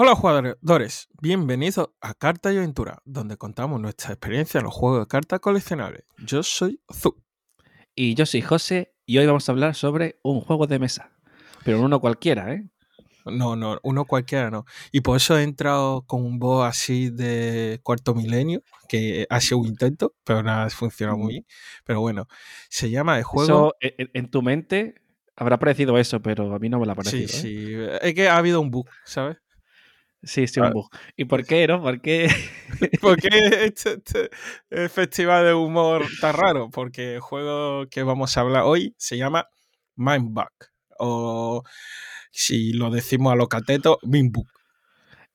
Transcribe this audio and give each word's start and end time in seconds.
Hola 0.00 0.14
jugadores, 0.14 1.08
bienvenidos 1.20 1.90
a 2.00 2.14
Carta 2.14 2.52
y 2.52 2.56
Aventura, 2.56 3.02
donde 3.04 3.36
contamos 3.36 3.80
nuestra 3.80 4.12
experiencia 4.12 4.58
en 4.58 4.64
los 4.66 4.72
juegos 4.72 5.00
de 5.00 5.08
cartas 5.08 5.40
coleccionables. 5.40 6.04
Yo 6.18 6.44
soy 6.44 6.80
Zu. 6.88 7.20
Y 7.96 8.14
yo 8.14 8.24
soy 8.24 8.40
José 8.40 8.94
y 9.06 9.18
hoy 9.18 9.26
vamos 9.26 9.48
a 9.48 9.52
hablar 9.52 9.74
sobre 9.74 10.20
un 10.22 10.40
juego 10.40 10.68
de 10.68 10.78
mesa. 10.78 11.10
Pero 11.64 11.82
uno 11.82 11.98
cualquiera, 11.98 12.54
¿eh? 12.54 12.70
No, 13.26 13.56
no, 13.56 13.80
uno 13.82 14.04
cualquiera 14.04 14.52
no. 14.52 14.66
Y 14.92 15.00
por 15.00 15.16
eso 15.16 15.36
he 15.36 15.42
entrado 15.42 16.02
con 16.02 16.24
un 16.24 16.38
voz 16.38 16.64
así 16.64 17.10
de 17.10 17.80
cuarto 17.82 18.14
milenio, 18.14 18.62
que 18.88 19.26
ha 19.28 19.40
sido 19.40 19.58
un 19.58 19.66
intento, 19.66 20.14
pero 20.22 20.44
nada, 20.44 20.66
ha 20.66 20.70
funcionado 20.70 21.18
muy 21.18 21.32
bien. 21.32 21.46
Pero 21.84 22.00
bueno, 22.00 22.28
se 22.68 22.88
llama 22.88 23.18
el 23.18 23.24
juego... 23.24 23.74
Eso, 23.80 23.94
en, 23.98 24.10
en 24.14 24.30
tu 24.30 24.42
mente 24.42 24.94
habrá 25.34 25.58
parecido 25.58 25.98
eso, 25.98 26.22
pero 26.22 26.54
a 26.54 26.60
mí 26.60 26.68
no 26.68 26.78
me 26.78 26.86
lo 26.86 26.92
ha 26.92 26.94
parecido. 26.94 27.26
Sí, 27.26 27.74
¿eh? 27.74 27.98
sí. 28.00 28.06
Es 28.06 28.14
que 28.14 28.28
ha 28.28 28.36
habido 28.36 28.60
un 28.60 28.70
bug, 28.70 28.88
¿sabes? 29.04 29.38
Sí, 30.22 30.46
sí, 30.48 30.58
Ah. 30.60 30.66
un 30.66 30.72
bug. 30.72 30.90
¿Y 31.16 31.24
por 31.26 31.44
qué, 31.46 31.66
no? 31.68 31.80
¿Por 31.80 32.00
qué? 32.00 32.28
¿Por 33.00 33.16
qué 33.20 33.28
este, 33.72 33.94
este, 33.94 34.30
eh, 34.70 34.88
festival 34.88 35.44
de 35.44 35.54
humor 35.54 36.04
tan 36.20 36.34
raro? 36.34 36.70
Porque 36.70 37.14
el 37.14 37.20
juego 37.20 37.86
que 37.88 38.02
vamos 38.02 38.36
a 38.36 38.40
hablar 38.40 38.64
hoy 38.64 38.94
se 38.98 39.16
llama 39.16 39.46
Mindbug. 39.96 40.50
O 40.98 41.62
si 42.32 42.72
lo 42.72 42.90
decimos 42.90 43.32
a 43.32 43.36
lo 43.36 43.48
cateto, 43.48 43.98
Mindbug. 44.02 44.48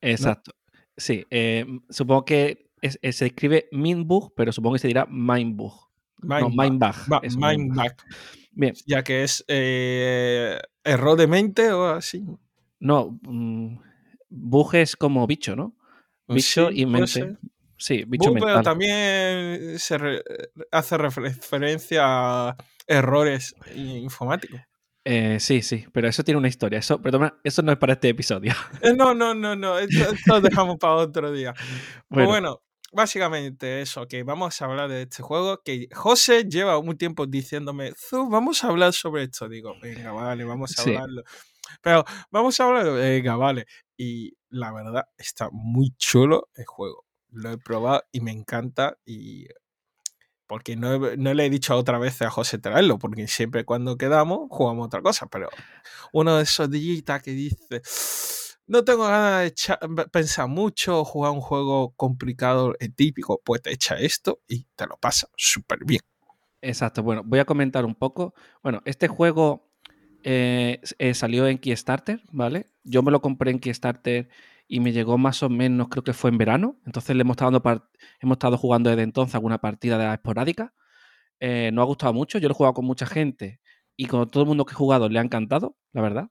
Exacto. 0.02 0.52
Sí, 0.98 1.26
eh, 1.30 1.66
supongo 1.90 2.26
que 2.26 2.70
es- 2.82 3.00
es- 3.02 3.16
se 3.18 3.28
escribe 3.28 3.68
Minbug, 3.72 4.34
pero 4.36 4.52
supongo 4.52 4.74
que 4.76 4.80
se 4.80 4.88
dirá 4.90 5.06
Mindbug. 5.10 5.74
No, 6.22 6.50
Mindbug. 6.50 6.96
Eso, 7.24 7.40
Mindbug. 7.40 7.48
Mindbug. 7.78 7.94
Bien, 8.52 8.74
Ya 8.86 9.04
que 9.04 9.24
es 9.24 9.44
eh, 9.48 10.60
error 10.84 11.18
de 11.18 11.28
mente 11.28 11.72
o 11.72 11.88
así. 11.88 12.24
no, 12.80 13.18
mm, 13.24 13.78
bug 14.34 14.76
es 14.76 14.96
como 14.96 15.26
bicho, 15.28 15.56
¿no? 15.56 15.76
Bicho 16.28 16.70
Sí, 16.70 16.82
y 16.82 16.86
mente. 16.86 17.38
Sí, 17.78 18.04
bicho 18.08 18.30
Bug, 18.30 18.40
pero 18.40 18.46
mental. 18.46 18.64
también 18.64 19.78
se 19.80 19.98
re- 19.98 20.24
hace 20.72 20.98
referencia 20.98 22.02
a 22.50 22.56
errores 22.88 23.56
informáticos. 23.76 24.62
Eh, 25.06 25.38
sí, 25.42 25.62
sí, 25.62 25.86
pero 25.92 26.08
eso 26.08 26.24
tiene 26.24 26.38
una 26.38 26.48
historia. 26.48 26.80
Eso, 26.80 27.02
perdona, 27.02 27.38
eso 27.44 27.62
no 27.62 27.72
es 27.74 27.78
para 27.78 27.94
este 27.94 28.10
episodio. 28.10 28.54
Eh, 28.82 28.94
No, 28.96 29.14
no, 29.14 29.34
no, 29.34 29.56
no. 29.56 29.78
Esto, 29.78 30.14
lo 30.28 30.40
dejamos 30.42 30.78
para 30.78 30.94
otro 30.96 31.32
día. 31.32 31.54
Pues 32.10 32.26
Bueno, 32.28 32.30
bueno, 32.30 32.62
básicamente 32.94 33.82
eso, 33.82 34.08
que 34.08 34.24
vamos 34.24 34.62
a 34.62 34.66
hablar 34.66 34.90
de 34.90 35.02
este 35.02 35.22
juego, 35.24 35.62
que 35.64 35.88
José 35.94 36.46
lleva 36.46 36.78
un 36.78 36.98
tiempo 36.98 37.26
diciéndome, 37.26 37.92
"Zu, 37.98 38.30
vamos 38.30 38.64
a 38.64 38.68
hablar 38.70 38.94
sobre 38.94 39.24
esto. 39.24 39.50
Digo, 39.50 39.76
venga, 39.82 40.12
vale, 40.14 40.46
vamos 40.46 40.78
a 40.80 40.84
Sí. 40.84 40.92
hablarlo. 40.92 41.24
Pero 41.82 42.06
vamos 42.32 42.60
a 42.60 42.66
hablarlo, 42.66 42.94
venga, 42.94 43.36
vale. 43.36 43.66
Y 43.98 44.38
la 44.50 44.72
verdad, 44.72 45.08
está 45.18 45.50
muy 45.52 45.92
chulo 45.98 46.50
el 46.56 46.66
juego. 46.66 47.06
Lo 47.30 47.52
he 47.52 47.58
probado 47.58 48.04
y 48.12 48.22
me 48.22 48.32
encanta 48.32 48.98
y... 49.06 49.48
Porque 50.46 50.76
no, 50.76 50.94
he- 51.08 51.18
no 51.18 51.34
le 51.34 51.46
he 51.46 51.50
dicho 51.50 51.76
otra 51.76 51.98
vez 51.98 52.22
a 52.22 52.30
José 52.30 52.58
traerlo, 52.60 53.00
porque 53.00 53.28
siempre 53.28 53.66
cuando 53.66 53.98
quedamos 53.98 54.48
jugamos 54.50 54.86
otra 54.88 55.02
cosa, 55.02 55.26
pero 55.28 55.50
uno 56.14 56.38
de 56.38 56.44
esos 56.44 56.70
días 56.70 57.22
que 57.24 57.32
dice, 57.32 57.82
no 58.68 58.84
tengo 58.84 59.04
ganas 59.06 59.42
de 59.42 59.48
echa- 59.48 59.80
pensar 60.12 60.48
mucho, 60.50 61.06
jugar 61.06 61.32
un 61.32 61.42
juego 61.42 61.94
complicado, 61.96 62.76
eh, 62.80 62.90
típico, 62.90 63.42
pues 63.44 63.62
te 63.62 63.72
echa 63.72 63.96
esto 63.98 64.42
y 64.48 64.66
te 64.76 64.86
lo 64.86 64.98
pasa 64.98 65.28
súper 65.38 65.86
bien. 65.86 66.02
exacto. 66.62 67.04
Bueno, 67.04 67.24
voy 67.26 67.40
a 67.40 67.46
comentar 67.46 67.86
un 67.86 67.96
poco. 67.96 68.34
Bueno, 68.62 68.82
este 68.86 69.08
juego 69.08 69.73
eh, 70.24 70.82
eh, 71.00 71.14
salió 71.14 71.48
en 71.48 71.58
Kickstarter, 71.58 72.22
¿vale? 72.32 72.68
Yo 72.84 73.04
me 73.04 73.12
lo 73.12 73.22
compré 73.22 73.52
en 73.52 73.60
Kickstarter 73.60 74.30
y 74.68 74.80
me 74.80 74.92
llegó 74.92 75.18
más 75.18 75.44
o 75.44 75.50
menos, 75.50 75.90
creo 75.90 76.04
que 76.04 76.14
fue 76.14 76.30
en 76.30 76.38
verano. 76.38 76.80
Entonces 76.86 77.16
le 77.16 77.22
hemos 77.22 77.36
estado, 77.36 77.52
dando 77.52 77.90
hemos 78.20 78.60
jugando 78.60 78.90
desde 78.90 79.04
entonces 79.04 79.36
alguna 79.36 79.60
partida 79.60 79.98
de 79.98 80.06
la 80.06 80.14
esporádica. 80.14 80.74
Eh, 81.40 81.72
nos 81.74 81.84
ha 81.84 81.86
gustado 81.86 82.14
mucho. 82.14 82.38
Yo 82.40 82.48
lo 82.48 82.54
he 82.54 82.56
jugado 82.56 82.74
con 82.74 82.86
mucha 82.86 83.06
gente 83.06 83.60
y 83.96 84.06
con 84.06 84.30
todo 84.30 84.44
el 84.44 84.48
mundo 84.50 84.66
que 84.66 84.74
he 84.74 84.76
jugado 84.76 85.10
le 85.10 85.20
ha 85.20 85.22
encantado, 85.24 85.78
la 85.92 86.02
verdad. 86.02 86.30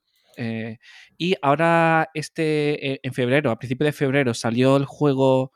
Y 1.19 1.35
ahora, 1.43 2.09
este, 2.15 3.07
en 3.07 3.13
febrero, 3.13 3.51
a 3.51 3.59
principios 3.59 3.89
de 3.89 3.93
febrero, 3.93 4.35
salió 4.35 4.77
el 4.77 4.87
juego 4.87 5.53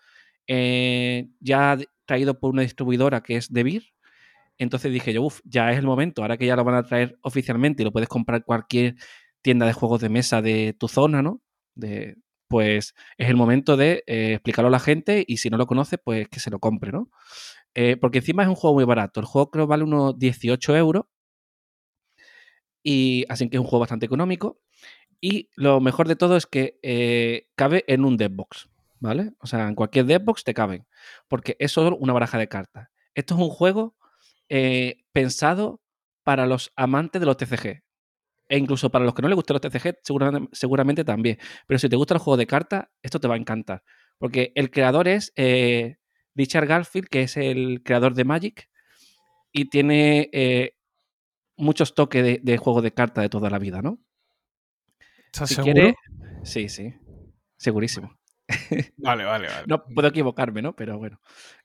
ya 0.47 1.79
traído 2.07 2.39
por 2.39 2.51
una 2.51 2.63
distribuidora 2.63 3.23
que 3.23 3.37
es 3.37 3.53
Devir. 3.53 3.96
Entonces 4.59 4.93
dije 4.93 5.13
yo, 5.13 5.23
uff, 5.23 5.41
ya 5.45 5.73
es 5.73 5.79
el 5.79 5.87
momento, 5.87 6.23
ahora 6.23 6.37
que 6.37 6.47
ya 6.47 6.57
lo 6.57 6.65
van 6.65 6.77
a 6.77 6.83
traer 6.85 7.19
oficialmente 7.23 7.83
y 7.83 7.85
lo 7.85 7.93
puedes 7.93 8.09
comprar 8.09 8.45
cualquier 8.45 8.97
tienda 9.43 9.67
de 9.67 9.73
juegos 9.73 10.01
de 10.01 10.09
mesa 10.09 10.43
de 10.43 10.75
tu 10.79 10.89
zona, 10.89 11.23
¿no? 11.23 11.43
De, 11.75 12.17
pues 12.49 12.95
es 13.19 13.29
el 13.29 13.37
momento 13.37 13.77
de 13.77 14.05
eh, 14.07 14.35
explicarlo 14.35 14.69
a 14.69 14.71
la 14.71 14.81
gente 14.81 15.25
y 15.27 15.39
si 15.39 15.51
no 15.51 15.59
lo 15.59 15.67
conoce, 15.67 15.99
pues 15.99 16.29
que 16.29 16.41
se 16.41 16.51
lo 16.51 16.59
compre, 16.59 16.93
¿no? 16.93 17.11
Eh, 17.75 17.97
porque 17.97 18.19
encima 18.19 18.43
es 18.43 18.49
un 18.49 18.55
juego 18.55 18.75
muy 18.75 18.85
barato. 18.85 19.21
El 19.21 19.27
juego 19.27 19.51
creo 19.51 19.67
vale 19.67 19.85
unos 19.85 20.19
18 20.19 20.77
euros 20.77 21.05
y 22.83 23.25
así 23.29 23.49
que 23.49 23.57
es 23.57 23.61
un 23.61 23.67
juego 23.67 23.81
bastante 23.81 24.07
económico. 24.07 24.61
Y 25.21 25.51
lo 25.57 25.81
mejor 25.81 26.09
de 26.09 26.17
todo 26.17 26.37
es 26.37 26.47
que 26.47 26.79
eh, 26.83 27.49
cabe 27.57 27.85
en 27.89 28.05
un 28.05 28.17
deckbox, 28.17 28.69
¿vale? 29.01 29.33
O 29.41 29.47
sea, 29.47 29.69
en 29.69 29.75
cualquier 29.75 30.07
deckbox 30.07 30.45
te 30.45 30.55
caben, 30.55 30.87
porque 31.29 31.57
es 31.59 31.73
solo 31.73 31.97
una 31.97 32.13
baraja 32.13 32.39
de 32.39 32.49
cartas. 32.49 32.89
Esto 33.15 33.35
es 33.35 33.41
un 33.41 33.51
juego 33.51 33.97
eh, 34.49 35.05
pensado 35.13 35.81
para 36.23 36.47
los 36.47 36.73
amantes 36.77 37.21
de 37.21 37.27
los 37.27 37.37
TCG. 37.37 37.83
E 38.49 38.59
incluso 38.59 38.91
para 38.91 39.05
los 39.05 39.15
que 39.15 39.23
no 39.23 39.29
les 39.29 39.37
gustan 39.37 39.55
los 39.55 39.61
TCG, 39.61 39.99
seguramente, 40.03 40.49
seguramente 40.53 41.05
también. 41.05 41.39
Pero 41.67 41.79
si 41.79 41.89
te 41.89 41.97
gusta 41.97 42.15
el 42.15 42.21
juego 42.21 42.37
de 42.37 42.47
cartas, 42.47 42.87
esto 43.03 43.19
te 43.21 43.29
va 43.29 43.35
a 43.35 43.39
encantar. 43.39 43.83
Porque 44.19 44.53
el 44.55 44.71
creador 44.71 45.09
es 45.09 45.33
eh, 45.37 45.97
Richard 46.35 46.67
Garfield, 46.67 47.09
que 47.09 47.23
es 47.23 47.37
el 47.37 47.83
creador 47.85 48.15
de 48.15 48.25
Magic, 48.25 48.69
y 49.53 49.67
tiene 49.69 50.31
eh, 50.33 50.77
muchos 51.57 51.95
toques 51.95 52.23
de, 52.23 52.41
de 52.43 52.57
juego 52.57 52.83
de 52.83 52.93
cartas 52.93 53.23
de 53.23 53.29
toda 53.29 53.51
la 53.51 53.59
vida, 53.59 53.83
¿no? 53.83 53.99
¿Estás 55.33 55.49
Si 55.49 55.55
seguro? 55.57 55.75
quiere. 55.75 55.95
Sí, 56.45 56.69
sí. 56.69 56.95
Segurísimo. 57.57 58.17
Vale, 58.99 59.25
vale, 59.25 59.49
vale. 59.49 59.67
No 59.67 59.85
puedo 59.85 60.09
equivocarme, 60.09 60.63
¿no? 60.63 60.77
Pero 60.77 60.99
bueno. 60.99 61.21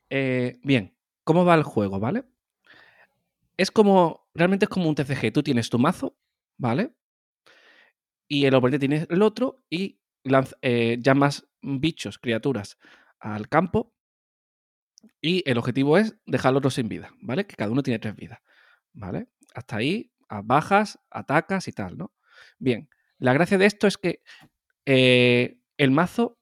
Eh, 0.10 0.60
bien, 0.64 0.96
¿cómo 1.24 1.46
va 1.46 1.54
el 1.56 1.64
juego, 1.64 2.00
vale? 2.00 2.24
Es 3.62 3.70
como. 3.70 4.28
Realmente 4.34 4.66
es 4.66 4.70
como 4.70 4.90
un 4.90 4.96
TCG. 4.96 5.32
Tú 5.32 5.44
tienes 5.44 5.70
tu 5.70 5.78
mazo, 5.78 6.18
¿vale? 6.58 6.96
Y 8.28 8.46
el 8.46 8.56
oponente 8.56 8.80
tiene 8.80 9.06
el 9.08 9.22
otro 9.22 9.64
y 9.70 10.02
eh, 10.62 10.98
llamas 11.00 11.48
bichos, 11.62 12.18
criaturas 12.18 12.80
al 13.20 13.50
campo. 13.50 13.94
Y 15.22 15.48
el 15.48 15.60
objetivo 15.60 16.00
es 16.00 16.18
dejar 16.26 16.50
al 16.50 16.58
otro 16.58 16.72
sin 16.72 16.90
vida, 16.90 17.12
¿vale? 17.22 17.46
Que 17.46 17.56
cada 17.56 17.70
uno 17.72 17.84
tiene 17.84 18.00
tres 18.00 18.16
vidas, 18.16 18.40
¿vale? 18.94 19.28
Hasta 19.54 19.78
ahí, 19.78 20.12
bajas, 20.44 21.00
atacas 21.12 21.68
y 21.68 21.72
tal, 21.72 21.98
¿no? 21.98 22.14
Bien, 22.58 22.90
la 23.20 23.34
gracia 23.34 23.60
de 23.60 23.68
esto 23.68 23.86
es 23.86 23.98
que 23.98 24.24
eh, 24.88 25.60
el 25.78 25.92
mazo 25.92 26.40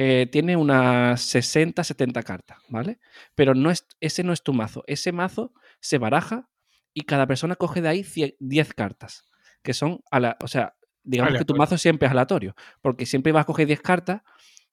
eh, 0.00 0.28
tiene 0.30 0.54
unas 0.56 1.20
60, 1.22 1.82
70 1.82 2.22
cartas, 2.22 2.58
¿vale? 2.68 3.00
Pero 3.34 3.54
no 3.56 3.68
es, 3.72 3.84
ese 3.98 4.22
no 4.22 4.32
es 4.32 4.44
tu 4.44 4.52
mazo. 4.52 4.84
Ese 4.86 5.10
mazo 5.10 5.52
se 5.80 5.98
baraja 5.98 6.48
y 6.94 7.00
cada 7.02 7.26
persona 7.26 7.56
coge 7.56 7.80
de 7.82 7.88
ahí 7.88 8.00
cie- 8.04 8.36
10 8.38 8.74
cartas, 8.74 9.24
que 9.62 9.74
son, 9.74 10.00
a 10.12 10.20
la, 10.20 10.36
o 10.40 10.46
sea, 10.46 10.76
digamos 11.02 11.30
que 11.40 11.44
tu 11.44 11.54
mazo 11.58 11.76
siempre 11.78 12.06
es 12.06 12.12
aleatorio, 12.12 12.54
porque 12.80 13.06
siempre 13.06 13.32
vas 13.32 13.42
a 13.42 13.46
coger 13.46 13.66
10 13.66 13.80
cartas 13.80 14.22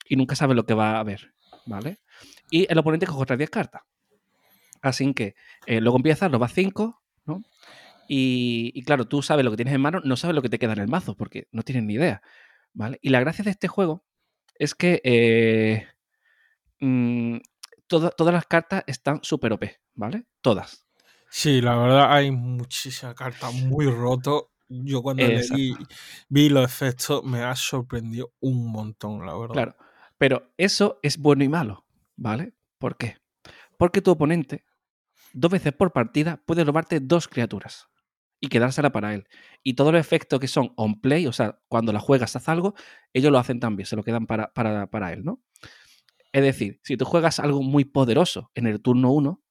y 0.08 0.16
nunca 0.16 0.36
sabes 0.36 0.56
lo 0.56 0.68
que 0.68 0.75
va 0.75 0.91
a 0.97 1.00
haber, 1.00 1.34
¿vale? 1.66 1.97
Y 2.52 2.72
el 2.72 2.78
oponente 2.78 3.07
coge 3.07 3.24
otras 3.24 3.40
10 3.40 3.50
cartas. 3.50 3.81
Así 4.84 5.12
que 5.16 5.34
eh, 5.66 5.81
luego 5.81 5.97
empiezas, 5.97 6.30
lo 6.31 6.38
vas 6.38 6.53
5, 6.53 7.02
¿no? 7.25 7.42
Y, 8.07 8.72
y 8.75 8.84
claro, 8.84 9.07
tú 9.07 9.24
sabes 9.24 9.44
lo 9.44 9.50
que 9.50 9.57
tienes 9.57 9.74
en 9.74 9.81
mano, 9.81 10.02
no 10.03 10.16
sabes 10.18 10.36
lo 10.36 10.44
que 10.44 10.50
te 10.50 10.59
queda 10.59 10.74
en 10.74 10.80
el 10.81 10.88
mazo, 10.88 11.16
porque 11.18 11.47
no 11.52 11.63
tienes 11.63 11.84
ni 11.84 11.96
idea, 11.96 12.22
¿vale? 12.74 13.00
Y 13.02 13.09
la 13.09 13.19
gracia 13.22 13.44
de 13.44 13.50
este 13.52 13.68
juego 13.68 14.06
es 14.57 14.75
que 14.75 15.01
eh, 15.03 15.88
mm, 16.80 17.38
toda- 17.88 18.12
todas 18.12 18.33
las 18.33 18.45
cartas 18.45 18.83
están 18.88 19.19
súper 19.24 19.53
OP, 19.53 19.77
¿vale? 19.94 20.25
Todas. 20.41 20.85
Sí, 21.30 21.62
la 21.62 21.75
verdad 21.75 22.13
hay 22.13 22.31
muchísimas 22.31 23.15
cartas 23.15 23.53
muy 23.53 23.88
roto. 23.88 24.51
Yo 24.68 25.01
cuando 25.03 25.27
leí, 25.27 25.75
vi 26.30 26.50
los 26.50 26.65
efectos 26.65 27.24
me 27.24 27.44
ha 27.44 27.56
sorprendido 27.56 28.33
un 28.39 28.71
montón, 28.71 29.25
la 29.25 29.33
verdad. 29.38 29.53
Claro. 29.53 29.75
Pero 30.18 30.53
eso 30.57 31.00
es 31.03 31.18
bueno 31.18 31.44
y 31.44 31.50
malo, 31.50 31.85
¿vale? 32.15 32.53
¿Por 32.80 32.97
qué? 32.97 33.18
Porque 33.77 34.01
tu 34.01 34.12
oponente, 34.12 34.65
dos 35.33 35.51
veces 35.51 35.74
por 35.74 35.91
partida, 35.91 36.41
puede 36.45 36.63
robarte 36.63 37.00
dos 37.01 37.27
criaturas 37.27 37.88
y 38.45 38.50
quedársela 38.50 38.92
para 38.92 39.13
él. 39.15 39.27
Y 39.63 39.74
todos 39.75 39.94
los 39.94 40.00
efectos 40.01 40.39
que 40.39 40.47
son 40.47 40.74
on 40.77 41.01
play, 41.01 41.27
o 41.27 41.33
sea, 41.33 41.59
cuando 41.68 41.94
la 41.94 42.00
juegas, 42.00 42.36
haz 42.36 42.50
algo, 42.50 42.75
ellos 43.13 43.31
lo 43.31 43.39
hacen 43.39 43.59
también, 43.59 43.86
se 43.88 43.95
lo 43.95 44.03
quedan 44.03 44.27
para, 44.27 44.53
para, 44.53 44.88
para 44.88 45.13
él, 45.13 45.24
¿no? 45.25 45.42
Es 46.33 46.44
decir, 46.44 46.80
si 46.83 46.97
tú 46.97 47.06
juegas 47.06 47.39
algo 47.39 47.62
muy 47.63 47.86
poderoso 47.86 48.51
en 48.56 48.68
el 48.68 48.81
turno 48.81 49.12
1, 49.12 49.42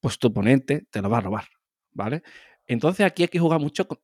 pues 0.00 0.18
tu 0.18 0.28
oponente 0.28 0.86
te 0.90 1.00
lo 1.02 1.10
va 1.10 1.18
a 1.18 1.20
robar, 1.22 1.46
¿vale? 1.92 2.22
Entonces 2.66 3.06
aquí 3.06 3.22
hay 3.24 3.28
que 3.28 3.38
jugar 3.38 3.60
mucho. 3.60 3.86
con- 3.88 4.00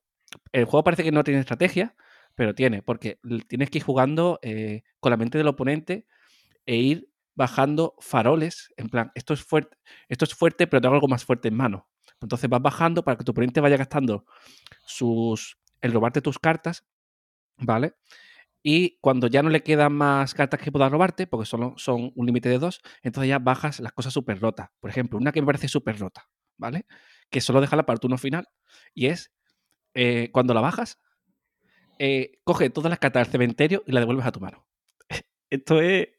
El 0.53 0.65
juego 0.65 0.83
parece 0.83 1.03
que 1.03 1.11
no 1.11 1.23
tiene 1.23 1.41
estrategia, 1.41 1.95
pero 2.35 2.55
tiene, 2.55 2.83
porque 2.83 3.19
tienes 3.47 3.69
que 3.69 3.79
ir 3.79 3.83
jugando 3.85 4.39
eh, 4.43 4.83
con 4.99 5.11
la 5.11 5.17
mente 5.17 5.37
del 5.37 5.47
oponente 5.47 6.07
e 6.67 6.77
ir 6.77 7.09
bajando 7.35 7.95
faroles, 8.01 8.73
en 8.77 8.89
plan, 8.89 9.11
esto 9.15 9.33
es 9.35 9.43
fuerte, 9.43 9.77
esto 10.09 10.25
es 10.25 10.35
fuerte, 10.35 10.67
pero 10.67 10.81
tengo 10.81 10.95
algo 10.95 11.09
más 11.09 11.25
fuerte 11.25 11.49
en 11.49 11.55
mano. 11.57 11.89
Entonces 12.21 12.49
vas 12.49 12.61
bajando 12.61 13.03
para 13.03 13.17
que 13.17 13.23
tu 13.23 13.31
oponente 13.31 13.59
vaya 13.61 13.77
gastando 13.77 14.25
sus 14.85 15.57
el 15.81 15.91
robarte 15.91 16.21
tus 16.21 16.39
cartas, 16.39 16.85
¿vale? 17.57 17.95
Y 18.63 18.99
cuando 18.99 19.27
ya 19.27 19.41
no 19.41 19.49
le 19.49 19.63
quedan 19.63 19.93
más 19.93 20.33
cartas 20.35 20.59
que 20.59 20.71
pueda 20.71 20.87
robarte, 20.87 21.25
porque 21.25 21.47
solo 21.47 21.73
son 21.77 22.11
un 22.15 22.25
límite 22.25 22.47
de 22.49 22.59
dos, 22.59 22.81
entonces 23.01 23.29
ya 23.29 23.39
bajas 23.39 23.79
las 23.79 23.91
cosas 23.91 24.13
súper 24.13 24.39
rotas. 24.39 24.69
Por 24.79 24.91
ejemplo, 24.91 25.17
una 25.17 25.31
que 25.31 25.41
me 25.41 25.47
parece 25.47 25.67
súper 25.67 25.97
rota, 25.97 26.29
¿vale? 26.57 26.85
Que 27.31 27.41
solo 27.41 27.59
deja 27.59 27.75
para 27.81 27.93
el 27.95 27.99
turno 27.99 28.19
final. 28.19 28.47
Y 28.93 29.07
es, 29.07 29.31
eh, 29.95 30.29
cuando 30.31 30.53
la 30.53 30.61
bajas, 30.61 30.99
eh, 31.97 32.39
coge 32.43 32.69
todas 32.69 32.91
las 32.91 32.99
cartas 32.99 33.25
del 33.25 33.31
cementerio 33.31 33.83
y 33.87 33.93
la 33.93 33.99
devuelves 33.99 34.27
a 34.27 34.31
tu 34.31 34.39
mano. 34.39 34.67
Esto 35.49 35.81
es, 35.81 36.09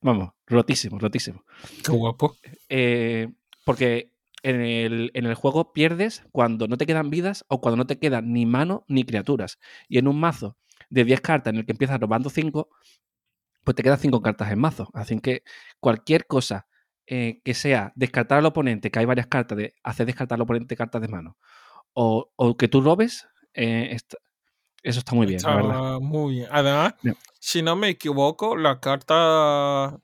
vamos, 0.00 0.30
rotísimo, 0.46 1.00
rotísimo. 1.00 1.44
Qué 1.84 1.90
guapo. 1.90 2.36
Eh, 2.68 3.28
porque 3.64 4.11
en 4.42 4.60
el, 4.60 5.10
en 5.14 5.26
el 5.26 5.34
juego 5.34 5.72
pierdes 5.72 6.24
cuando 6.32 6.66
no 6.68 6.76
te 6.76 6.86
quedan 6.86 7.10
vidas 7.10 7.44
o 7.48 7.60
cuando 7.60 7.76
no 7.76 7.86
te 7.86 7.98
quedan 7.98 8.32
ni 8.32 8.46
mano 8.46 8.84
ni 8.88 9.04
criaturas. 9.04 9.58
Y 9.88 9.98
en 9.98 10.08
un 10.08 10.18
mazo 10.20 10.56
de 10.90 11.04
10 11.04 11.20
cartas 11.20 11.52
en 11.52 11.60
el 11.60 11.66
que 11.66 11.72
empiezas 11.72 12.00
robando 12.00 12.28
5, 12.30 12.68
pues 13.64 13.74
te 13.76 13.82
quedan 13.82 13.98
5 13.98 14.20
cartas 14.22 14.50
en 14.50 14.58
mazo. 14.58 14.90
Así 14.94 15.18
que 15.20 15.42
cualquier 15.80 16.26
cosa 16.26 16.66
eh, 17.06 17.40
que 17.44 17.54
sea 17.54 17.92
descartar 17.94 18.38
al 18.38 18.46
oponente, 18.46 18.90
que 18.90 18.98
hay 18.98 19.04
varias 19.04 19.26
cartas 19.26 19.58
de 19.58 19.74
hacer 19.82 20.06
descartar 20.06 20.36
al 20.36 20.42
oponente 20.42 20.76
cartas 20.76 21.00
de 21.02 21.08
mano, 21.08 21.36
o, 21.92 22.32
o 22.36 22.56
que 22.56 22.68
tú 22.68 22.80
robes, 22.80 23.28
eh, 23.54 23.88
está- 23.92 24.18
eso 24.82 24.98
está 25.00 25.14
muy 25.14 25.26
bien, 25.26 25.40
la 25.42 25.54
verdad. 25.56 26.00
Muy 26.00 26.34
bien. 26.34 26.48
Además, 26.50 26.94
si 27.38 27.62
no 27.62 27.76
me 27.76 27.88
equivoco, 27.88 28.56
la 28.56 28.80
carta. 28.80 30.00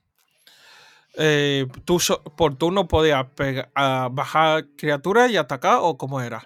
Eh, 1.19 1.67
tú 1.85 1.99
por 2.37 2.56
turno 2.56 2.88
podías 2.88 3.26
bajar 3.75 4.69
criaturas 4.76 5.31
y 5.31 5.37
atacar, 5.37 5.81
o 5.82 5.99
cómo 5.99 6.20
era. 6.20 6.43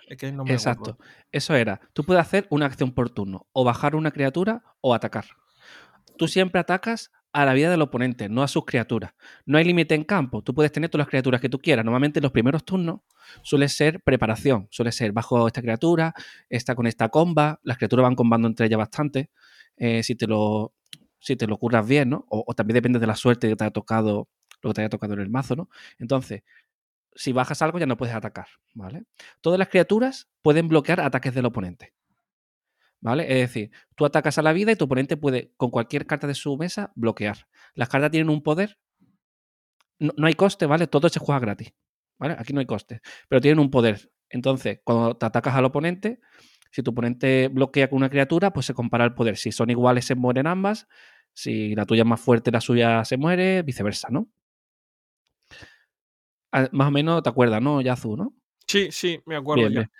Exacto. 0.54 0.98
Eso 1.30 1.54
era. 1.54 1.80
Tú 1.92 2.04
puedes 2.04 2.20
hacer 2.20 2.46
una 2.50 2.66
acción 2.66 2.92
por 2.92 3.10
turno, 3.10 3.46
o 3.52 3.64
bajar 3.64 3.94
una 3.94 4.10
criatura 4.10 4.62
o 4.80 4.94
atacar. 4.94 5.26
Tú 6.18 6.26
siempre 6.26 6.60
atacas 6.60 7.10
a 7.32 7.46
la 7.46 7.54
vida 7.54 7.70
del 7.70 7.80
oponente, 7.80 8.28
no 8.28 8.42
a 8.42 8.48
sus 8.48 8.66
criaturas. 8.66 9.12
No 9.46 9.56
hay 9.56 9.64
límite 9.64 9.94
en 9.94 10.04
campo. 10.04 10.42
Tú 10.42 10.54
puedes 10.54 10.70
tener 10.70 10.90
todas 10.90 11.06
las 11.06 11.08
criaturas 11.10 11.40
que 11.40 11.48
tú 11.48 11.58
quieras. 11.58 11.84
Normalmente 11.84 12.18
en 12.18 12.22
los 12.24 12.32
primeros 12.32 12.64
turnos 12.64 13.00
suele 13.42 13.68
ser 13.70 14.02
preparación. 14.02 14.68
Suele 14.70 14.92
ser 14.92 15.12
bajo 15.12 15.46
esta 15.46 15.62
criatura, 15.62 16.12
esta 16.50 16.74
con 16.74 16.86
esta 16.86 17.08
comba. 17.08 17.58
Las 17.62 17.78
criaturas 17.78 18.04
van 18.04 18.16
combando 18.16 18.48
entre 18.48 18.66
ellas 18.66 18.78
bastante. 18.78 19.30
eh, 19.76 20.02
si 20.02 20.14
te 20.14 20.26
lo 20.26 20.74
si 21.18 21.36
te 21.36 21.46
lo 21.46 21.56
curras 21.56 21.86
bien, 21.86 22.10
¿no? 22.10 22.24
O, 22.28 22.44
o 22.46 22.54
también 22.54 22.74
depende 22.74 22.98
de 22.98 23.06
la 23.06 23.14
suerte 23.14 23.48
que 23.48 23.54
te 23.56 23.64
haya 23.64 23.70
tocado, 23.70 24.28
lo 24.62 24.70
que 24.70 24.74
te 24.74 24.80
haya 24.82 24.88
tocado 24.88 25.14
en 25.14 25.20
el 25.20 25.30
mazo, 25.30 25.56
¿no? 25.56 25.68
Entonces, 25.98 26.42
si 27.14 27.32
bajas 27.32 27.60
algo 27.62 27.78
ya 27.78 27.86
no 27.86 27.96
puedes 27.96 28.14
atacar, 28.14 28.46
¿vale? 28.74 29.04
Todas 29.40 29.58
las 29.58 29.68
criaturas 29.68 30.30
pueden 30.40 30.68
bloquear 30.68 31.00
ataques 31.00 31.34
del 31.34 31.46
oponente. 31.46 31.92
¿Vale? 33.00 33.24
Es 33.24 33.48
decir, 33.48 33.72
tú 33.96 34.04
atacas 34.04 34.38
a 34.38 34.42
la 34.42 34.52
vida 34.52 34.70
y 34.70 34.76
tu 34.76 34.84
oponente 34.84 35.16
puede, 35.16 35.52
con 35.56 35.70
cualquier 35.70 36.06
carta 36.06 36.28
de 36.28 36.34
su 36.34 36.56
mesa, 36.56 36.92
bloquear. 36.94 37.48
Las 37.74 37.88
cartas 37.88 38.12
tienen 38.12 38.30
un 38.30 38.44
poder. 38.44 38.78
No, 39.98 40.24
hay 40.24 40.34
coste, 40.34 40.66
¿vale? 40.66 40.86
Todo 40.86 41.08
se 41.08 41.18
juega 41.18 41.40
gratis. 41.40 41.72
¿Vale? 42.18 42.36
Aquí 42.38 42.52
no 42.52 42.60
hay 42.60 42.66
coste. 42.66 43.00
Pero 43.28 43.40
tienen 43.40 43.58
un 43.58 43.72
poder. 43.72 44.12
Entonces, 44.28 44.80
cuando 44.84 45.16
te 45.16 45.26
atacas 45.26 45.54
al 45.56 45.64
oponente, 45.64 46.20
si 46.70 46.84
tu 46.84 46.92
oponente 46.92 47.48
bloquea 47.48 47.90
con 47.90 47.96
una 47.96 48.08
criatura, 48.08 48.52
pues 48.52 48.66
se 48.66 48.74
compara 48.74 49.04
el 49.04 49.14
poder. 49.14 49.36
Si 49.36 49.50
son 49.50 49.68
iguales, 49.70 50.04
se 50.04 50.14
mueren 50.14 50.46
ambas. 50.46 50.86
Si 51.34 51.74
la 51.74 51.86
tuya 51.86 52.02
es 52.02 52.08
más 52.08 52.20
fuerte, 52.20 52.52
la 52.52 52.60
suya 52.60 53.04
se 53.04 53.16
muere, 53.16 53.62
viceversa, 53.62 54.08
¿no? 54.10 54.28
Más 56.52 56.88
o 56.88 56.90
menos 56.90 57.22
te 57.22 57.28
acuerdas, 57.28 57.62
¿no, 57.62 57.80
Yazu, 57.80 58.16
no? 58.16 58.34
Sí, 58.66 58.88
sí, 58.90 59.20
me 59.26 59.36
acuerdo 59.36 59.62
Bien, 59.62 59.72
ya. 59.72 59.80
bien. 59.80 59.92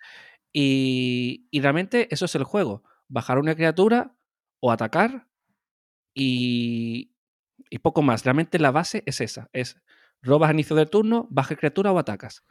Y, 0.52 1.48
y 1.50 1.60
realmente 1.60 2.08
eso 2.10 2.26
es 2.26 2.34
el 2.34 2.44
juego. 2.44 2.82
Bajar 3.08 3.38
una 3.38 3.54
criatura 3.54 4.14
o 4.60 4.70
atacar 4.70 5.28
y, 6.14 7.12
y 7.70 7.78
poco 7.78 8.02
más. 8.02 8.24
Realmente 8.24 8.58
la 8.58 8.70
base 8.70 9.02
es 9.06 9.20
esa. 9.20 9.48
Es 9.52 9.80
robas 10.20 10.50
a 10.50 10.52
inicio 10.52 10.76
del 10.76 10.90
turno, 10.90 11.26
bajas 11.30 11.58
criatura 11.58 11.92
o 11.92 11.98
atacas. 11.98 12.44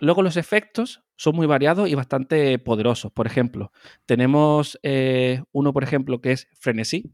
Luego 0.00 0.22
los 0.22 0.36
efectos 0.36 1.04
son 1.16 1.36
muy 1.36 1.46
variados 1.46 1.88
y 1.88 1.94
bastante 1.94 2.58
poderosos. 2.58 3.12
Por 3.12 3.26
ejemplo, 3.26 3.70
tenemos 4.06 4.78
eh, 4.82 5.42
uno, 5.52 5.72
por 5.72 5.84
ejemplo, 5.84 6.20
que 6.20 6.32
es 6.32 6.48
frenesí. 6.58 7.12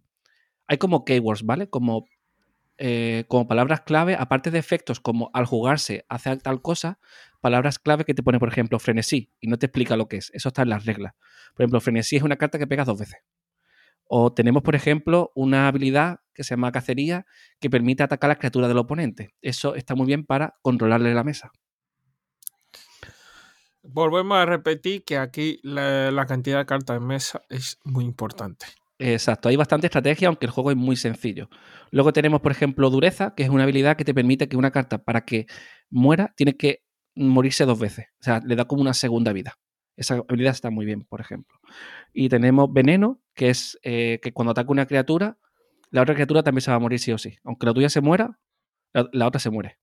Hay 0.69 0.79
como 0.79 1.05
keywords, 1.05 1.43
¿vale? 1.45 1.69
Como, 1.69 2.07
eh, 2.79 3.25
como 3.29 3.49
palabras 3.49 3.81
clave, 3.81 4.17
aparte 4.19 4.51
de 4.51 4.59
efectos 4.59 5.01
como 5.01 5.31
al 5.33 5.47
jugarse 5.47 6.05
hace 6.09 6.37
tal 6.37 6.61
cosa, 6.61 6.99
palabras 7.41 7.79
clave 7.79 8.05
que 8.05 8.13
te 8.13 8.23
pone, 8.23 8.39
por 8.39 8.49
ejemplo, 8.49 8.79
frenesí 8.79 9.33
y 9.41 9.49
no 9.49 9.59
te 9.59 9.67
explica 9.67 9.97
lo 9.97 10.09
que 10.09 10.19
es. 10.19 10.31
Eso 10.35 10.49
está 10.49 10.63
en 10.63 10.69
las 10.69 10.85
reglas. 10.85 11.15
Por 11.55 11.65
ejemplo, 11.65 11.81
frenesí 11.81 12.17
es 12.17 12.23
una 12.23 12.37
carta 12.37 12.59
que 12.59 12.67
pegas 12.67 12.87
dos 12.87 12.99
veces. 12.99 13.21
O 14.09 14.33
tenemos, 14.33 14.63
por 14.63 14.75
ejemplo, 14.75 15.33
una 15.35 15.69
habilidad 15.69 16.21
que 16.35 16.45
se 16.45 16.51
llama 16.51 16.71
cacería 16.71 17.27
que 17.61 17.71
permite 17.71 18.03
atacar 18.03 18.29
a 18.29 18.35
las 18.35 18.39
criaturas 18.39 18.69
del 18.69 18.79
oponente. 18.79 19.35
Eso 19.41 19.75
está 19.75 19.95
muy 19.95 20.07
bien 20.07 20.25
para 20.25 20.57
controlarle 20.63 21.15
la 21.15 21.25
mesa. 21.25 21.51
Volvemos 23.83 24.37
a 24.37 24.45
repetir 24.45 25.05
que 25.05 25.17
aquí 25.17 25.61
la, 25.63 26.11
la 26.11 26.27
cantidad 26.27 26.59
de 26.59 26.67
cartas 26.67 26.99
en 26.99 27.07
mesa 27.07 27.43
es 27.49 27.79
muy 27.85 28.05
importante. 28.05 28.67
Exacto, 28.99 29.49
hay 29.51 29.57
bastante 29.57 29.87
estrategia, 29.89 30.29
aunque 30.29 30.47
el 30.47 30.53
juego 30.53 30.71
es 30.71 30.77
muy 30.77 30.97
sencillo. 30.97 31.51
Luego 31.91 32.13
tenemos, 32.15 32.41
por 32.41 32.51
ejemplo, 32.53 32.89
dureza, 32.89 33.35
que 33.35 33.43
es 33.43 33.51
una 33.51 33.65
habilidad 33.65 33.97
que 33.97 34.05
te 34.07 34.15
permite 34.15 34.49
que 34.49 34.57
una 34.57 34.71
carta, 34.71 34.99
para 34.99 35.25
que 35.27 35.47
muera, 35.91 36.33
tiene 36.37 36.57
que 36.57 36.83
morirse 37.15 37.67
dos 37.67 37.79
veces. 37.79 38.07
O 38.21 38.25
sea, 38.25 38.41
le 38.45 38.57
da 38.57 38.65
como 38.65 38.81
una 38.81 38.95
segunda 38.95 39.33
vida. 39.35 39.59
Esa 39.97 40.23
habilidad 40.29 40.53
está 40.53 40.71
muy 40.71 40.87
bien, 40.87 41.05
por 41.05 41.21
ejemplo. 41.21 41.59
Y 42.13 42.29
tenemos 42.31 42.73
veneno, 42.73 43.21
que 43.35 43.51
es 43.51 43.79
eh, 43.83 44.19
que 44.23 44.33
cuando 44.33 44.53
ataca 44.53 44.71
una 44.73 44.87
criatura, 44.87 45.39
la 45.91 46.03
otra 46.03 46.15
criatura 46.15 46.43
también 46.43 46.63
se 46.63 46.71
va 46.71 46.77
a 46.79 46.81
morir 46.81 46.99
sí 46.99 47.13
o 47.13 47.19
sí. 47.19 47.37
Aunque 47.45 47.67
la 47.67 47.75
tuya 47.75 47.91
se 47.91 48.01
muera, 48.01 48.39
la, 48.95 49.09
la 49.13 49.27
otra 49.27 49.41
se 49.41 49.51
muere. 49.51 49.79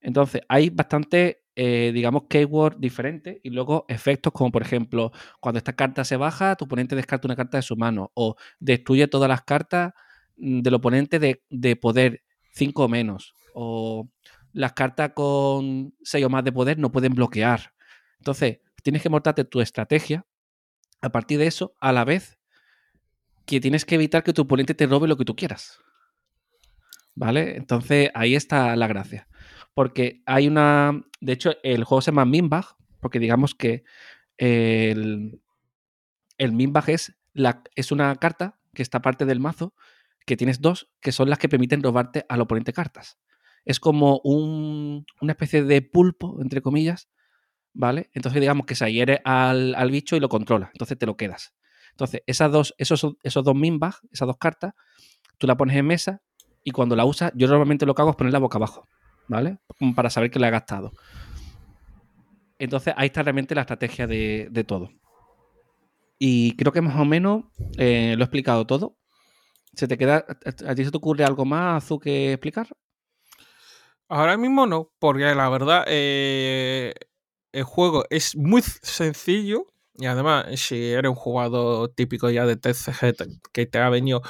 Entonces, 0.00 0.42
hay 0.48 0.70
bastante, 0.70 1.42
eh, 1.58 1.90
digamos, 1.94 2.24
keyword 2.28 2.76
diferentes 2.78 3.38
y 3.42 3.48
luego 3.48 3.86
efectos 3.88 4.30
como, 4.34 4.52
por 4.52 4.60
ejemplo, 4.60 5.10
cuando 5.40 5.56
esta 5.56 5.74
carta 5.74 6.04
se 6.04 6.18
baja, 6.18 6.54
tu 6.54 6.66
oponente 6.66 6.94
descarta 6.94 7.26
una 7.26 7.34
carta 7.34 7.56
de 7.56 7.62
su 7.62 7.76
mano 7.76 8.10
o 8.12 8.36
destruye 8.60 9.08
todas 9.08 9.26
las 9.26 9.40
cartas 9.42 9.94
mm, 10.36 10.60
del 10.60 10.74
oponente 10.74 11.18
de, 11.18 11.42
de 11.48 11.76
poder 11.76 12.22
5 12.52 12.84
o 12.84 12.88
menos 12.88 13.32
o 13.54 14.06
las 14.52 14.74
cartas 14.74 15.12
con 15.14 15.94
6 16.02 16.26
o 16.26 16.28
más 16.28 16.44
de 16.44 16.52
poder 16.52 16.78
no 16.78 16.92
pueden 16.92 17.14
bloquear. 17.14 17.72
Entonces, 18.18 18.58
tienes 18.82 19.02
que 19.02 19.08
montarte 19.08 19.44
tu 19.44 19.62
estrategia 19.62 20.26
a 21.00 21.10
partir 21.10 21.38
de 21.38 21.46
eso, 21.46 21.74
a 21.80 21.90
la 21.92 22.04
vez 22.04 22.38
que 23.46 23.60
tienes 23.60 23.86
que 23.86 23.94
evitar 23.94 24.22
que 24.22 24.34
tu 24.34 24.42
oponente 24.42 24.74
te 24.74 24.86
robe 24.86 25.08
lo 25.08 25.16
que 25.16 25.24
tú 25.24 25.34
quieras. 25.34 25.80
¿Vale? 27.14 27.56
Entonces, 27.56 28.10
ahí 28.12 28.34
está 28.34 28.76
la 28.76 28.88
gracia 28.88 29.26
porque 29.76 30.22
hay 30.24 30.48
una. 30.48 31.02
De 31.20 31.32
hecho, 31.32 31.52
el 31.62 31.84
juego 31.84 32.00
se 32.00 32.10
llama 32.10 32.24
Minbag, 32.24 32.64
porque 32.98 33.18
digamos 33.18 33.54
que 33.54 33.84
el, 34.38 35.42
el 36.38 36.72
es, 36.86 37.14
la, 37.34 37.62
es 37.74 37.92
una 37.92 38.16
carta 38.16 38.58
que 38.72 38.80
está 38.80 39.02
parte 39.02 39.26
del 39.26 39.38
mazo, 39.38 39.74
que 40.24 40.38
tienes 40.38 40.62
dos, 40.62 40.88
que 41.02 41.12
son 41.12 41.28
las 41.28 41.38
que 41.38 41.50
permiten 41.50 41.82
robarte 41.82 42.24
al 42.30 42.40
oponente 42.40 42.72
cartas. 42.72 43.18
Es 43.66 43.78
como 43.78 44.22
un, 44.24 45.04
una 45.20 45.32
especie 45.32 45.62
de 45.62 45.82
pulpo, 45.82 46.38
entre 46.40 46.62
comillas, 46.62 47.10
¿vale? 47.74 48.08
Entonces, 48.14 48.40
digamos 48.40 48.64
que 48.64 48.76
se 48.76 48.90
hiere 48.90 49.20
al, 49.26 49.74
al 49.74 49.90
bicho 49.90 50.16
y 50.16 50.20
lo 50.20 50.30
controla, 50.30 50.70
entonces 50.72 50.96
te 50.96 51.04
lo 51.04 51.18
quedas. 51.18 51.52
Entonces, 51.90 52.22
esas 52.26 52.50
dos, 52.50 52.74
esos, 52.78 53.06
esos 53.22 53.44
dos 53.44 53.54
Minbag, 53.54 53.96
esas 54.10 54.26
dos 54.26 54.38
cartas, 54.38 54.72
tú 55.36 55.46
la 55.46 55.58
pones 55.58 55.76
en 55.76 55.86
mesa 55.86 56.22
y 56.64 56.70
cuando 56.70 56.96
la 56.96 57.04
usas, 57.04 57.30
yo 57.34 57.46
normalmente 57.46 57.84
lo 57.84 57.94
que 57.94 58.00
hago 58.00 58.12
es 58.12 58.16
ponerla 58.16 58.38
boca 58.38 58.56
abajo. 58.56 58.88
¿Vale? 59.28 59.58
Para 59.94 60.10
saber 60.10 60.30
que 60.30 60.38
la 60.38 60.48
he 60.48 60.50
gastado. 60.50 60.92
Entonces 62.58 62.94
ahí 62.96 63.06
está 63.06 63.22
realmente 63.22 63.54
la 63.54 63.62
estrategia 63.62 64.06
de, 64.06 64.48
de 64.50 64.64
todo. 64.64 64.90
Y 66.18 66.56
creo 66.56 66.72
que 66.72 66.80
más 66.80 66.96
o 66.98 67.04
menos 67.04 67.44
eh, 67.76 68.14
lo 68.16 68.22
he 68.22 68.26
explicado 68.26 68.66
todo. 68.66 68.96
¿Se 69.74 69.86
te 69.86 69.98
queda, 69.98 70.24
a 70.66 70.74
ti 70.74 70.84
se 70.84 70.90
te 70.90 70.96
ocurre 70.96 71.24
algo 71.24 71.44
más, 71.44 71.84
Azu, 71.84 71.98
que 71.98 72.32
explicar? 72.32 72.66
Ahora 74.08 74.36
mismo 74.38 74.66
no, 74.66 74.92
porque 74.98 75.34
la 75.34 75.48
verdad 75.50 75.84
eh, 75.88 76.94
el 77.52 77.64
juego 77.64 78.04
es 78.08 78.36
muy 78.36 78.62
sencillo 78.62 79.66
y 79.98 80.06
además 80.06 80.46
si 80.60 80.90
eres 80.92 81.08
un 81.10 81.14
jugador 81.16 81.90
típico 81.94 82.30
ya 82.30 82.46
de 82.46 82.56
TCG 82.56 83.14
que 83.52 83.66
te 83.66 83.78
ha 83.78 83.88
venido 83.88 84.22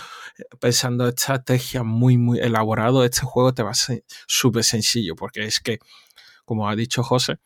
pensando 0.61 1.09
estrategias 1.09 1.85
muy 1.85 2.19
muy 2.19 2.39
elaborado, 2.39 3.05
este 3.05 3.23
juego 3.23 3.55
te 3.55 3.63
va 3.63 3.71
a 3.71 3.75
ser 3.75 4.05
súper 4.27 4.65
sencillo 4.65 5.15
porque 5.17 5.45
es 5.45 5.61
que, 5.61 5.79
como 6.45 6.69
ha 6.69 6.77
dicho 6.77 7.03
José, 7.03 7.39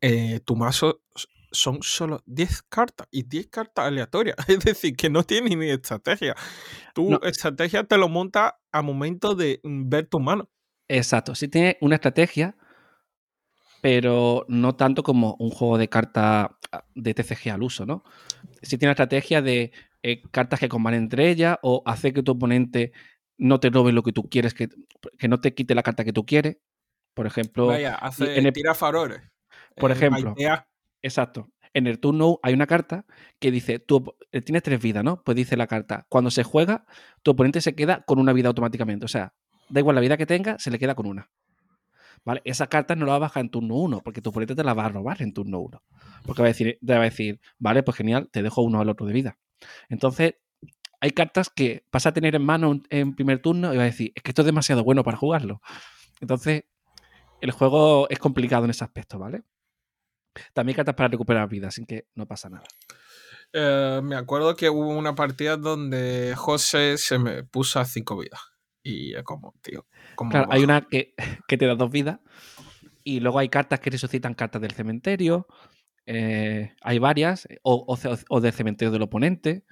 eh, 0.00 0.40
tu 0.44 0.56
mazo 0.56 1.00
son 1.50 1.78
solo 1.82 2.22
10 2.26 2.62
cartas 2.68 3.08
y 3.10 3.22
10 3.22 3.48
cartas 3.48 3.86
aleatorias. 3.86 4.36
Es 4.48 4.60
decir, 4.60 4.94
que 4.96 5.10
no 5.10 5.22
tiene 5.24 5.56
ni 5.56 5.70
estrategia. 5.70 6.34
Tu 6.94 7.10
No. 7.10 7.20
estrategia 7.22 7.84
te 7.84 7.96
lo 7.96 8.08
monta 8.08 8.58
a 8.70 8.82
momento 8.82 9.34
de 9.34 9.60
mm, 9.62 9.88
ver 9.88 10.06
tu 10.06 10.20
mano. 10.20 10.48
Exacto, 10.88 11.34
sí 11.34 11.48
tiene 11.48 11.76
una 11.80 11.96
estrategia, 11.96 12.56
pero 13.80 14.44
no 14.48 14.74
tanto 14.74 15.02
como 15.02 15.36
un 15.38 15.50
juego 15.50 15.78
de 15.78 15.88
cartas 15.88 16.48
de 16.94 17.14
TCG 17.14 17.50
al 17.50 17.62
uso, 17.62 17.86
¿no? 17.86 18.04
Sí 18.62 18.78
tiene 18.78 18.92
estrategia 18.92 19.42
de 19.42 19.72
eh, 20.02 20.22
cartas 20.30 20.60
que 20.60 20.68
comban 20.68 20.94
entre 20.94 21.28
ellas 21.30 21.58
o 21.62 21.82
hacer 21.86 22.12
que 22.12 22.22
tu 22.22 22.32
oponente 22.32 22.92
no 23.36 23.60
te 23.60 23.70
robe 23.70 23.92
lo 23.92 24.02
que 24.02 24.12
tú 24.12 24.28
quieres, 24.28 24.54
que, 24.54 24.68
que 25.18 25.28
no 25.28 25.40
te 25.40 25.54
quite 25.54 25.74
la 25.74 25.82
carta 25.82 26.04
que 26.04 26.12
tú 26.12 26.26
quieres. 26.26 26.58
Por 27.14 27.26
ejemplo, 27.26 27.66
Vaya, 27.68 27.94
hace 27.94 28.38
en 28.38 28.46
el- 28.46 28.52
tira 28.52 28.74
faroles. 28.74 29.20
Por 29.76 29.90
eh, 29.90 29.94
ejemplo. 29.94 30.34
Exacto. 31.02 31.50
En 31.74 31.86
el 31.86 32.00
turno 32.00 32.40
hay 32.42 32.54
una 32.54 32.66
carta 32.66 33.04
que 33.38 33.50
dice, 33.50 33.78
tú 33.78 34.16
eh, 34.32 34.40
tienes 34.40 34.62
tres 34.62 34.80
vidas, 34.80 35.04
¿no? 35.04 35.22
Pues 35.22 35.36
dice 35.36 35.56
la 35.56 35.66
carta, 35.66 36.06
cuando 36.08 36.30
se 36.30 36.42
juega, 36.42 36.84
tu 37.22 37.32
oponente 37.32 37.60
se 37.60 37.74
queda 37.74 38.02
con 38.06 38.18
una 38.18 38.32
vida 38.32 38.48
automáticamente. 38.48 39.04
O 39.04 39.08
sea, 39.08 39.34
da 39.68 39.80
igual 39.80 39.94
la 39.94 40.00
vida 40.00 40.16
que 40.16 40.26
tenga, 40.26 40.58
se 40.58 40.70
le 40.70 40.78
queda 40.78 40.94
con 40.94 41.06
una. 41.06 41.30
¿Vale? 42.24 42.42
Esa 42.44 42.66
carta 42.66 42.94
no 42.96 43.06
la 43.06 43.12
va 43.12 43.16
a 43.16 43.20
bajar 43.20 43.42
en 43.42 43.50
turno 43.50 43.76
1, 43.76 44.00
porque 44.00 44.20
tu 44.20 44.30
oponente 44.30 44.54
te 44.54 44.64
la 44.64 44.74
va 44.74 44.86
a 44.86 44.88
robar 44.88 45.22
en 45.22 45.32
turno 45.32 45.60
1. 45.60 45.82
Porque 46.26 46.42
va 46.42 46.48
a 46.48 46.50
decir, 46.50 46.78
te 46.84 46.92
va 46.94 47.00
a 47.00 47.04
decir, 47.04 47.40
vale, 47.58 47.82
pues 47.82 47.96
genial, 47.96 48.28
te 48.30 48.42
dejo 48.42 48.62
uno 48.62 48.80
al 48.80 48.88
otro 48.88 49.06
de 49.06 49.12
vida. 49.12 49.38
Entonces, 49.88 50.34
hay 51.00 51.10
cartas 51.12 51.48
que 51.50 51.84
vas 51.92 52.06
a 52.06 52.12
tener 52.12 52.34
en 52.34 52.44
mano 52.44 52.80
en- 52.90 53.14
primer 53.14 53.40
turno 53.40 53.72
y 53.72 53.76
vas 53.76 53.82
a 53.82 53.86
decir, 53.86 54.12
es 54.14 54.22
que 54.22 54.30
esto 54.30 54.42
es 54.42 54.46
demasiado 54.46 54.84
bueno 54.84 55.04
para 55.04 55.16
jugarlo. 55.16 55.60
Entonces, 56.20 56.64
el 57.40 57.50
juego 57.52 58.08
es 58.10 58.18
complicado 58.18 58.64
en 58.64 58.70
ese 58.70 58.84
aspecto, 58.84 59.18
¿vale? 59.18 59.42
También 60.52 60.74
hay 60.74 60.76
cartas 60.76 60.94
para 60.94 61.08
recuperar 61.08 61.48
vida, 61.48 61.68
así 61.68 61.84
que 61.84 62.06
no 62.14 62.26
pasa 62.26 62.48
nada. 62.48 62.64
Eh, 63.52 64.00
me 64.02 64.16
acuerdo 64.16 64.54
que 64.56 64.68
hubo 64.68 64.96
una 64.96 65.14
partida 65.14 65.56
donde 65.56 66.34
José 66.36 66.98
se 66.98 67.18
me 67.18 67.44
puso 67.44 67.80
a 67.80 67.84
5 67.84 68.18
vidas. 68.18 68.40
Y 68.88 69.14
es 69.14 69.22
como, 69.22 69.54
tío. 69.62 69.86
¿cómo 70.14 70.30
Claro, 70.30 70.48
hay 70.50 70.64
una 70.64 70.80
que, 70.82 71.14
que 71.48 71.56
te 71.58 71.66
da 71.66 71.74
dos 71.74 71.90
vidas 71.90 72.20
y 73.04 73.20
luego 73.20 73.38
hay 73.38 73.48
cartas 73.48 73.80
que 73.80 73.90
resucitan 73.90 74.34
cartas 74.34 74.62
del 74.62 74.72
cementerio. 74.72 75.46
eh, 76.06 76.74
hay 76.80 76.98
varias, 76.98 77.46
o, 77.62 77.84
o 77.86 77.98
o 78.30 78.40
del 78.40 78.52
cementerio 78.52 78.90
del 78.90 79.02
oponente. 79.02 79.64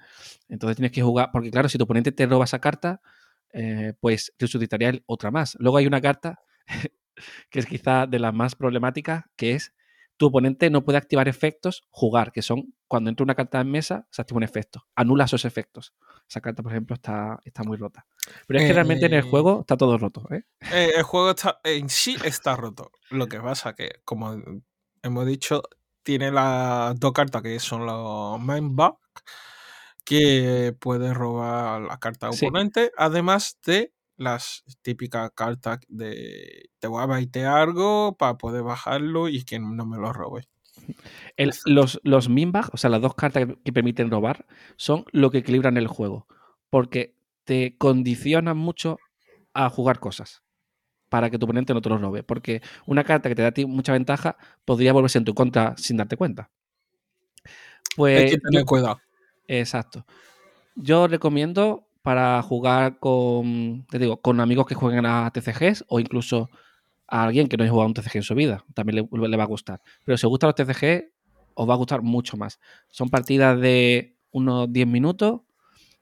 Entonces 0.49 0.77
tienes 0.77 0.91
que 0.91 1.01
jugar, 1.01 1.29
porque 1.31 1.49
claro, 1.51 1.67
si 1.69 1.77
tu 1.77 1.85
oponente 1.85 2.11
te 2.11 2.25
roba 2.27 2.45
esa 2.45 2.59
carta, 2.59 3.01
eh, 3.53 3.93
pues 3.99 4.33
resucitaría 4.39 4.93
otra 5.07 5.31
más. 5.31 5.57
Luego 5.59 5.77
hay 5.77 5.87
una 5.87 6.01
carta 6.01 6.39
que 7.49 7.59
es 7.59 7.65
quizá 7.65 8.05
de 8.07 8.19
las 8.19 8.33
más 8.33 8.55
problemáticas, 8.55 9.25
que 9.35 9.53
es 9.53 9.73
tu 10.17 10.27
oponente 10.27 10.69
no 10.69 10.83
puede 10.83 10.97
activar 10.97 11.27
efectos 11.27 11.87
jugar, 11.89 12.31
que 12.31 12.41
son 12.41 12.73
cuando 12.87 13.09
entra 13.09 13.23
una 13.23 13.35
carta 13.35 13.61
en 13.61 13.69
mesa, 13.69 14.07
se 14.11 14.21
activa 14.21 14.37
un 14.37 14.43
efecto. 14.43 14.85
Anula 14.95 15.25
esos 15.25 15.45
efectos. 15.45 15.93
Esa 16.27 16.41
carta, 16.41 16.63
por 16.63 16.71
ejemplo, 16.71 16.95
está, 16.95 17.39
está 17.45 17.63
muy 17.63 17.77
rota. 17.77 18.05
Pero 18.47 18.59
es 18.59 18.65
que 18.65 18.73
realmente 18.73 19.05
en 19.05 19.13
el 19.13 19.19
Eh, 19.25 19.29
juego 19.29 19.61
está 19.61 19.77
todo 19.77 19.97
roto. 19.97 20.27
¿eh? 20.31 20.43
Eh, 20.71 20.91
el 20.97 21.03
juego 21.03 21.29
está, 21.31 21.59
en 21.63 21.89
sí 21.89 22.15
está 22.23 22.55
roto. 22.55 22.91
Lo 23.09 23.27
que 23.27 23.39
pasa 23.39 23.73
que, 23.73 24.01
como 24.03 24.35
hemos 25.03 25.25
dicho, 25.25 25.61
tiene 26.03 26.31
las 26.31 26.99
dos 26.99 27.11
cartas 27.11 27.41
que 27.41 27.59
son 27.59 27.85
los 27.85 28.39
main 28.39 28.75
que 30.05 30.73
puede 30.79 31.13
robar 31.13 31.81
la 31.81 31.97
carta 31.99 32.31
Sí. 32.31 32.45
oponente, 32.45 32.91
además 32.97 33.59
de 33.65 33.93
las 34.17 34.63
típicas 34.81 35.31
cartas 35.35 35.79
de 35.87 36.69
te 36.79 36.87
voy 36.87 37.03
a 37.03 37.05
baitear 37.05 37.57
algo 37.57 38.15
para 38.17 38.37
poder 38.37 38.63
bajarlo 38.63 39.29
y 39.29 39.43
que 39.43 39.59
no 39.59 39.85
me 39.85 39.97
lo 39.97 40.11
robe. 40.13 40.47
El- 41.37 41.53
los, 41.65 41.99
los 42.03 42.29
Minbag, 42.29 42.69
o 42.73 42.77
sea, 42.77 42.89
las 42.89 43.01
dos 43.01 43.15
cartas 43.15 43.45
que, 43.45 43.57
que 43.63 43.73
permiten 43.73 44.09
robar, 44.11 44.45
son 44.75 45.05
lo 45.11 45.29
que 45.31 45.39
equilibran 45.39 45.77
el 45.77 45.87
juego. 45.87 46.27
Porque 46.69 47.15
te 47.43 47.77
condicionan 47.77 48.57
mucho 48.57 48.97
a 49.53 49.69
jugar 49.69 49.99
cosas 49.99 50.43
para 51.09 51.29
que 51.29 51.37
tu 51.39 51.45
oponente 51.45 51.73
no 51.73 51.81
te 51.81 51.89
lo 51.89 51.97
robe. 51.97 52.23
Porque 52.23 52.61
una 52.85 53.03
carta 53.03 53.29
que 53.29 53.35
te 53.35 53.41
da 53.41 53.47
a 53.49 53.53
ti 53.53 53.65
mucha 53.65 53.93
ventaja 53.93 54.35
podría 54.65 54.93
volverse 54.93 55.17
en 55.19 55.25
tu 55.25 55.33
contra 55.33 55.75
sin 55.77 55.97
darte 55.97 56.17
cuenta. 56.17 56.49
Hay 57.45 57.93
Pues 57.95 58.31
que 58.31 58.37
tener 58.39 58.61
yo- 58.61 58.65
cuidado. 58.65 58.99
Exacto. 59.47 60.05
Yo 60.75 61.07
recomiendo 61.07 61.86
para 62.07 62.41
jugar 62.41 62.99
con, 62.99 63.85
te 63.89 63.99
digo, 63.99 64.21
con 64.21 64.39
amigos 64.39 64.65
que 64.65 64.75
jueguen 64.75 65.05
a 65.05 65.29
TCGs 65.29 65.83
o 65.89 65.99
incluso 65.99 66.49
a 67.05 67.25
alguien 67.25 67.49
que 67.49 67.57
no 67.57 67.65
haya 67.65 67.71
jugado 67.71 67.89
un 67.89 67.93
TCG 67.93 68.15
en 68.15 68.23
su 68.23 68.33
vida. 68.33 68.63
También 68.73 69.09
le, 69.11 69.35
va 69.35 69.43
a 69.43 69.47
gustar. 69.47 69.81
Pero 70.05 70.17
si 70.17 70.25
os 70.25 70.29
gustan 70.29 70.47
los 70.47 70.55
TCG, 70.55 71.11
os 71.53 71.69
va 71.69 71.73
a 71.73 71.75
gustar 71.75 72.03
mucho 72.03 72.37
más. 72.37 72.61
Son 72.91 73.09
partidas 73.09 73.59
de 73.59 74.15
unos 74.31 74.71
10 74.71 74.87
minutos. 74.87 75.41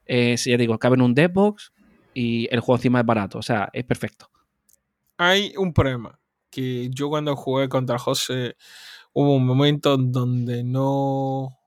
Eh, 0.05 0.37
si 0.37 0.51
ya 0.51 0.57
digo, 0.57 0.77
caben 0.77 0.99
en 0.99 1.05
un 1.05 1.15
Deadbox 1.15 1.73
y 2.13 2.47
el 2.51 2.59
juego 2.59 2.77
encima 2.77 2.99
es 2.99 3.05
barato. 3.07 3.39
O 3.39 3.41
sea, 3.41 3.71
es 3.73 3.83
perfecto. 3.83 4.29
Hay 5.17 5.53
un 5.57 5.73
problema. 5.73 6.19
Que 6.51 6.87
yo 6.91 7.09
cuando 7.09 7.35
jugué 7.35 7.67
contra 7.67 7.97
José 7.97 8.57
hubo 9.11 9.35
un 9.37 9.47
momento 9.47 9.97
donde 9.97 10.63
no, 10.63 11.57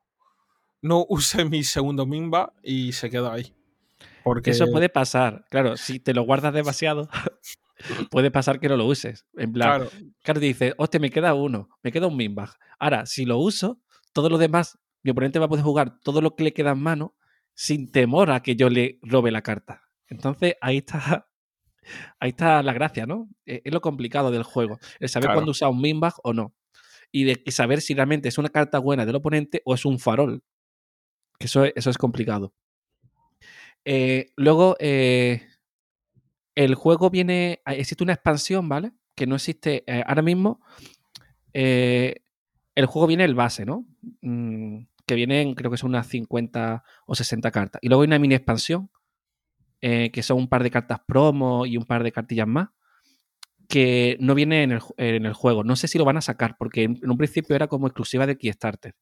no 0.80 1.06
usé 1.08 1.44
mi 1.44 1.64
segundo 1.64 2.06
Mimba 2.06 2.52
y 2.62 2.92
se 2.92 3.10
quedó 3.10 3.32
ahí. 3.32 3.57
Porque 4.24 4.50
Eso 4.50 4.66
puede 4.70 4.88
pasar. 4.88 5.44
Claro, 5.50 5.76
si 5.76 6.00
te 6.00 6.12
lo 6.14 6.22
guardas 6.22 6.52
demasiado, 6.52 7.08
puede 8.10 8.30
pasar 8.30 8.60
que 8.60 8.68
no 8.68 8.76
lo 8.76 8.86
uses. 8.86 9.26
En 9.36 9.52
plan, 9.52 9.68
claro, 9.80 9.90
Claro, 10.22 10.40
te 10.40 10.46
dice, 10.46 10.74
hostia, 10.78 11.00
me 11.00 11.10
queda 11.10 11.34
uno, 11.34 11.68
me 11.82 11.92
queda 11.92 12.06
un 12.06 12.16
Minbag. 12.16 12.50
Ahora, 12.78 13.06
si 13.06 13.24
lo 13.24 13.38
uso, 13.38 13.80
todo 14.12 14.28
lo 14.28 14.38
demás, 14.38 14.78
mi 15.02 15.10
oponente 15.12 15.38
va 15.38 15.46
a 15.46 15.48
poder 15.48 15.64
jugar 15.64 15.98
todo 16.00 16.20
lo 16.20 16.34
que 16.34 16.44
le 16.44 16.52
queda 16.52 16.72
en 16.72 16.80
mano 16.80 17.16
sin 17.54 17.90
temor 17.90 18.30
a 18.30 18.40
que 18.42 18.56
yo 18.56 18.68
le 18.68 18.98
robe 19.02 19.30
la 19.30 19.42
carta. 19.42 19.82
Entonces, 20.08 20.54
ahí 20.60 20.78
está, 20.78 21.28
ahí 22.20 22.30
está 22.30 22.62
la 22.62 22.72
gracia, 22.72 23.06
¿no? 23.06 23.28
Eh, 23.46 23.62
Es 23.64 23.72
lo 23.72 23.80
complicado 23.80 24.30
del 24.30 24.42
juego, 24.42 24.78
el 25.00 25.08
saber 25.08 25.26
Claro. 25.28 25.36
cuándo 25.38 25.50
usar 25.52 25.68
un 25.70 25.80
Minbag 25.80 26.14
o 26.22 26.32
no. 26.32 26.54
Y 27.10 27.24
de 27.24 27.42
saber 27.50 27.80
si 27.80 27.94
realmente 27.94 28.28
es 28.28 28.36
una 28.38 28.50
carta 28.50 28.78
buena 28.78 29.06
del 29.06 29.16
oponente 29.16 29.62
o 29.64 29.74
es 29.74 29.84
un 29.86 29.98
farol. 29.98 30.42
Que 31.38 31.46
eso, 31.46 31.64
es- 31.64 31.72
eso 31.76 31.88
es 31.90 31.96
complicado. 31.96 32.52
Eh, 33.84 34.30
luego, 34.36 34.76
eh, 34.80 35.42
el 36.54 36.74
juego 36.74 37.10
viene. 37.10 37.60
Existe 37.66 38.04
una 38.04 38.14
expansión, 38.14 38.68
¿vale? 38.68 38.92
Que 39.14 39.26
no 39.26 39.36
existe 39.36 39.84
eh, 39.86 40.02
ahora 40.06 40.22
mismo. 40.22 40.60
el 41.52 42.86
juego 42.86 43.06
viene 43.06 43.24
el 43.24 43.34
base, 43.34 43.64
¿no? 43.66 43.86
Mm, 44.22 44.80
que 45.06 45.14
vienen, 45.14 45.54
creo 45.54 45.70
que 45.70 45.76
son 45.78 45.90
unas 45.90 46.06
50 46.06 46.84
o 47.06 47.14
60 47.14 47.50
cartas. 47.50 47.80
Y 47.82 47.88
luego 47.88 48.02
hay 48.02 48.06
una 48.08 48.18
mini 48.18 48.34
expansión, 48.34 48.90
que 49.80 50.22
son 50.22 50.38
un 50.38 50.48
par 50.48 50.62
de 50.62 50.70
cartas 50.70 51.00
promo 51.06 51.64
y 51.66 51.76
un 51.76 51.84
par 51.84 52.02
de 52.02 52.12
cartillas 52.12 52.46
más, 52.48 52.68
que 53.68 54.16
no 54.20 54.34
viene 54.34 54.62
en 54.62 54.72
el, 54.72 54.80
ju- 54.80 54.94
en 54.96 55.26
el 55.26 55.32
juego. 55.34 55.64
No 55.64 55.76
sé 55.76 55.88
si 55.88 55.98
lo 55.98 56.04
van 56.04 56.16
a 56.16 56.20
sacar, 56.22 56.56
porque 56.58 56.84
en, 56.84 56.98
en 57.02 57.10
un 57.10 57.18
principio 57.18 57.54
era 57.56 57.66
como 57.68 57.86
exclusiva 57.86 58.26
de 58.26 58.38
Kickstarter. 58.38 58.94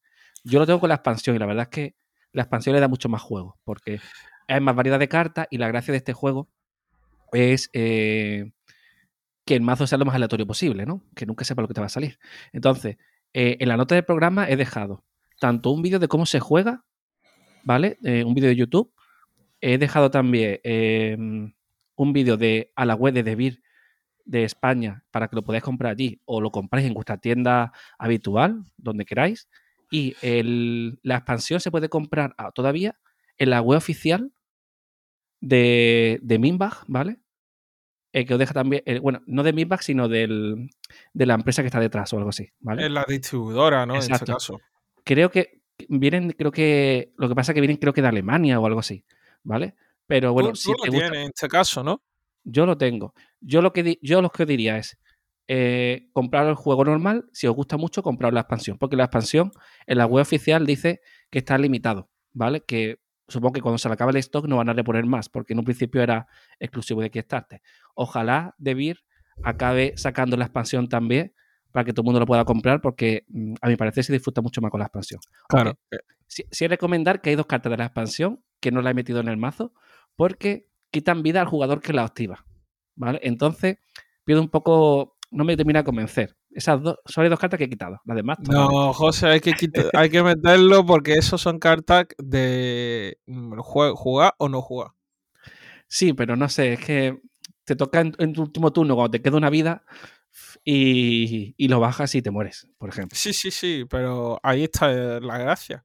Yo 0.45 0.59
lo 0.59 0.67
tengo 0.67 0.81
con 0.81 0.89
la 0.89 0.97
expansión 0.97 1.37
y 1.37 1.39
la 1.39 1.47
verdad 1.47 1.65
es 1.65 1.69
que 1.69 1.97
la 2.33 2.43
expansión 2.43 2.75
le 2.75 2.81
da 2.81 2.89
mucho 2.89 3.09
más 3.09 3.23
juego, 3.23 3.59
porque 3.65 4.01
hay 4.49 4.61
más 4.61 4.75
variedad 4.75 4.99
de 4.99 5.09
cartas 5.09 5.47
y 5.51 5.59
la 5.59 5.69
gracia 5.69 5.93
de 5.93 5.99
este 5.99 6.13
juego 6.13 6.49
es 7.33 7.71
eh, 7.73 8.53
que 9.47 9.55
el 9.55 9.63
mazo 9.63 9.87
sea 9.87 9.97
lo 9.97 10.05
más 10.05 10.17
aleatorio 10.17 10.47
posible, 10.47 10.85
¿no? 10.85 11.03
Que 11.15 11.25
nunca 11.25 11.45
sepa 11.45 11.63
lo 11.63 11.69
que 11.69 11.75
te 11.75 11.81
va 11.81 11.87
a 11.87 11.91
salir. 11.91 12.19
Entonces, 12.53 12.97
eh, 13.33 13.57
en 13.61 13.69
la 13.69 13.77
nota 13.77 13.95
del 13.95 14.05
programa 14.05 14.51
he 14.51 14.57
dejado 14.57 15.05
tanto 15.39 15.71
un 15.71 15.83
vídeo 15.83 16.01
de 16.01 16.09
cómo 16.09 16.27
se 16.27 16.41
juega, 16.41 16.85
¿vale? 17.63 17.97
Eh, 18.03 18.25
un 18.25 18.35
vídeo 18.35 18.49
de 18.49 18.57
YouTube. 18.57 18.93
He 19.61 19.79
dejado 19.79 20.11
también 20.11 20.59
eh, 20.65 21.17
un 21.17 22.13
vídeo 22.13 22.37
de 22.37 22.73
a 22.75 22.85
la 22.85 22.97
web 22.97 23.15
de 23.15 23.23
Debir 23.23 23.63
de 24.25 24.43
España 24.43 25.05
para 25.13 25.29
que 25.29 25.37
lo 25.37 25.45
podáis 25.45 25.63
comprar 25.63 25.93
allí 25.93 26.21
o 26.25 26.41
lo 26.41 26.51
compráis 26.51 26.87
en 26.87 26.95
vuestra 26.95 27.19
tienda 27.19 27.73
habitual, 27.99 28.65
donde 28.77 29.05
queráis. 29.05 29.49
Y 29.91 30.17
la 31.03 31.17
expansión 31.17 31.61
se 31.61 31.71
puede 31.71 31.89
comprar 31.89 32.35
todavía 32.55 32.99
en 33.39 33.51
la 33.51 33.61
web 33.61 33.79
oficial 33.79 34.33
de, 35.47 36.19
de 36.23 36.39
Minbag, 36.39 36.85
¿vale? 36.87 37.19
Eh, 38.13 38.25
que 38.25 38.35
os 38.35 38.39
deja 38.39 38.55
también, 38.55 38.83
eh, 38.87 38.99
bueno, 38.99 39.23
no 39.27 39.43
de 39.43 39.53
Minbag, 39.53 39.83
sino 39.83 40.09
del, 40.09 40.71
de 41.13 41.27
la 41.27 41.35
empresa 41.35 41.63
que 41.63 41.67
está 41.67 41.81
detrás 41.81 42.13
o 42.13 42.19
algo 42.19 42.31
así, 42.31 42.51
¿vale? 42.61 42.87
es 42.87 42.91
la 42.91 43.05
distribuidora, 43.07 43.85
¿no? 43.85 43.95
En 43.95 44.01
este 44.01 44.13
Exacto. 44.13 44.33
caso. 44.35 44.61
Creo 45.05 45.31
que 45.31 45.63
vienen, 45.89 46.33
creo 46.33 46.51
que, 46.51 47.13
lo 47.17 47.29
que 47.29 47.35
pasa 47.35 47.53
es 47.53 47.55
que 47.55 47.61
vienen 47.61 47.77
creo 47.77 47.93
que 47.93 48.03
de 48.03 48.09
Alemania 48.09 48.59
o 48.59 48.67
algo 48.67 48.81
así, 48.81 49.05
¿vale? 49.43 49.75
Pero 50.07 50.33
bueno, 50.33 50.51
tú, 50.51 50.57
si 50.57 50.73
tú 50.73 50.77
te 50.83 50.87
lo 50.87 50.93
gusta, 50.93 51.11
tienes 51.11 51.25
en 51.25 51.33
este 51.35 51.49
caso, 51.49 51.83
¿no? 51.83 52.03
yo 52.47 52.65
lo 52.65 52.79
tengo. 52.79 53.13
Yo 53.41 53.61
lo 53.61 53.73
que, 53.73 53.99
yo 54.01 54.23
lo 54.23 54.31
que 54.31 54.47
diría 54.47 54.79
es 54.79 54.99
eh, 55.49 56.09
comprar 56.13 56.47
el 56.47 56.55
juego 56.55 56.85
normal. 56.85 57.29
Si 57.33 57.47
os 57.47 57.55
gusta 57.55 57.77
mucho, 57.77 58.03
comprar 58.03 58.33
la 58.33 58.41
expansión. 58.41 58.79
Porque 58.79 58.97
la 58.97 59.05
expansión 59.05 59.51
en 59.87 59.99
la 59.99 60.07
web 60.07 60.23
oficial 60.23 60.65
dice 60.65 61.01
que 61.31 61.41
está 61.41 61.59
limitado, 61.59 62.09
¿vale? 62.33 62.63
Que 62.65 63.01
supongo 63.29 63.55
que 63.55 63.61
cuando 63.61 63.79
se 63.79 63.89
le 63.89 63.95
acabe 63.95 64.13
el 64.13 64.19
stock 64.19 64.47
no 64.47 64.57
van 64.57 64.69
a 64.69 64.73
reponer 64.73 65.05
más, 65.07 65.29
porque 65.29 65.53
en 65.53 65.59
un 65.59 65.65
principio 65.65 66.03
era 66.03 66.27
exclusivo 66.59 67.01
de 67.01 67.11
Kickstarter. 67.11 67.61
Ojalá 67.95 68.55
Debir 68.59 69.05
acabe 69.43 69.95
sacando 69.97 70.37
la 70.37 70.45
expansión 70.45 70.89
también 70.89 71.35
para 71.73 71.85
que 71.85 71.93
todo 71.93 72.03
el 72.03 72.07
mundo 72.07 72.21
lo 72.21 72.27
pueda 72.27 72.45
comprar, 72.45 72.81
porque 72.81 73.25
mm, 73.29 73.55
a 73.61 73.69
mi 73.69 73.77
parecer 73.77 74.05
se 74.05 74.13
disfruta 74.13 74.41
mucho 74.41 74.61
más 74.61 74.71
con 74.71 74.81
la 74.81 74.87
expansión. 74.87 75.21
Claro. 75.49 75.71
Aunque 75.71 76.17
Sí, 76.27 76.45
sí 76.51 76.67
recomendar 76.67 77.21
que 77.21 77.31
hay 77.31 77.37
dos 77.37 77.47
cartas 77.47 77.71
de 77.71 77.77
la 77.77 77.85
expansión 77.85 78.43
que 78.61 78.71
no 78.71 78.83
la 78.83 78.91
he 78.91 78.95
metido 78.95 79.21
en 79.21 79.29
el 79.29 79.37
mazo, 79.37 79.73
porque 80.17 80.69
quitan 80.91 81.23
vida 81.23 81.41
al 81.41 81.47
jugador 81.47 81.81
que 81.81 81.93
la 81.93 82.05
activa. 82.05 82.45
¿Vale? 82.95 83.21
Entonces, 83.23 83.79
pido 84.25 84.41
un 84.41 84.49
poco. 84.49 85.17
No 85.31 85.45
me 85.45 85.57
termina 85.57 85.81
de 85.81 85.85
convencer. 85.85 86.37
Esas 86.57 86.83
dos, 86.83 86.97
son 87.05 87.25
las 87.25 87.31
dos 87.31 87.39
cartas 87.41 87.59
que 87.59 87.65
he 87.65 87.69
quitado. 87.71 88.01
Las 88.05 88.17
demás, 88.17 88.39
No, 88.41 88.93
José, 88.93 89.27
hay 89.27 89.41
que, 89.41 89.53
hay 89.95 90.11
que 90.11 90.23
meterlo 90.23 90.85
porque 90.85 91.15
esos 91.15 91.41
son 91.41 91.59
cartas 91.59 92.07
de 92.19 93.19
mm, 93.27 93.59
jugar 93.61 94.35
o 94.39 94.49
no 94.49 94.63
jugar. 94.63 94.91
Sí, 95.89 96.13
pero 96.13 96.37
no 96.37 96.49
sé, 96.49 96.75
es 96.75 96.81
que 96.85 97.21
te 97.65 97.77
toca 97.77 98.01
en, 98.01 98.15
en 98.19 98.33
tu 98.33 98.43
último 98.43 98.73
turno 98.73 98.95
cuando 98.95 99.11
te 99.13 99.23
queda 99.23 99.37
una 99.37 99.51
vida 99.51 99.85
y, 100.65 101.55
y 101.57 101.69
lo 101.69 101.81
bajas 101.81 102.15
y 102.15 102.23
te 102.23 102.31
mueres, 102.31 102.69
por 102.79 102.89
ejemplo. 102.89 103.17
Sí, 103.17 103.33
sí, 103.33 103.51
sí, 103.51 103.85
pero 103.89 104.39
ahí 104.43 104.65
está 104.65 104.93
eh, 104.93 105.21
la 105.21 105.39
gracia. 105.39 105.85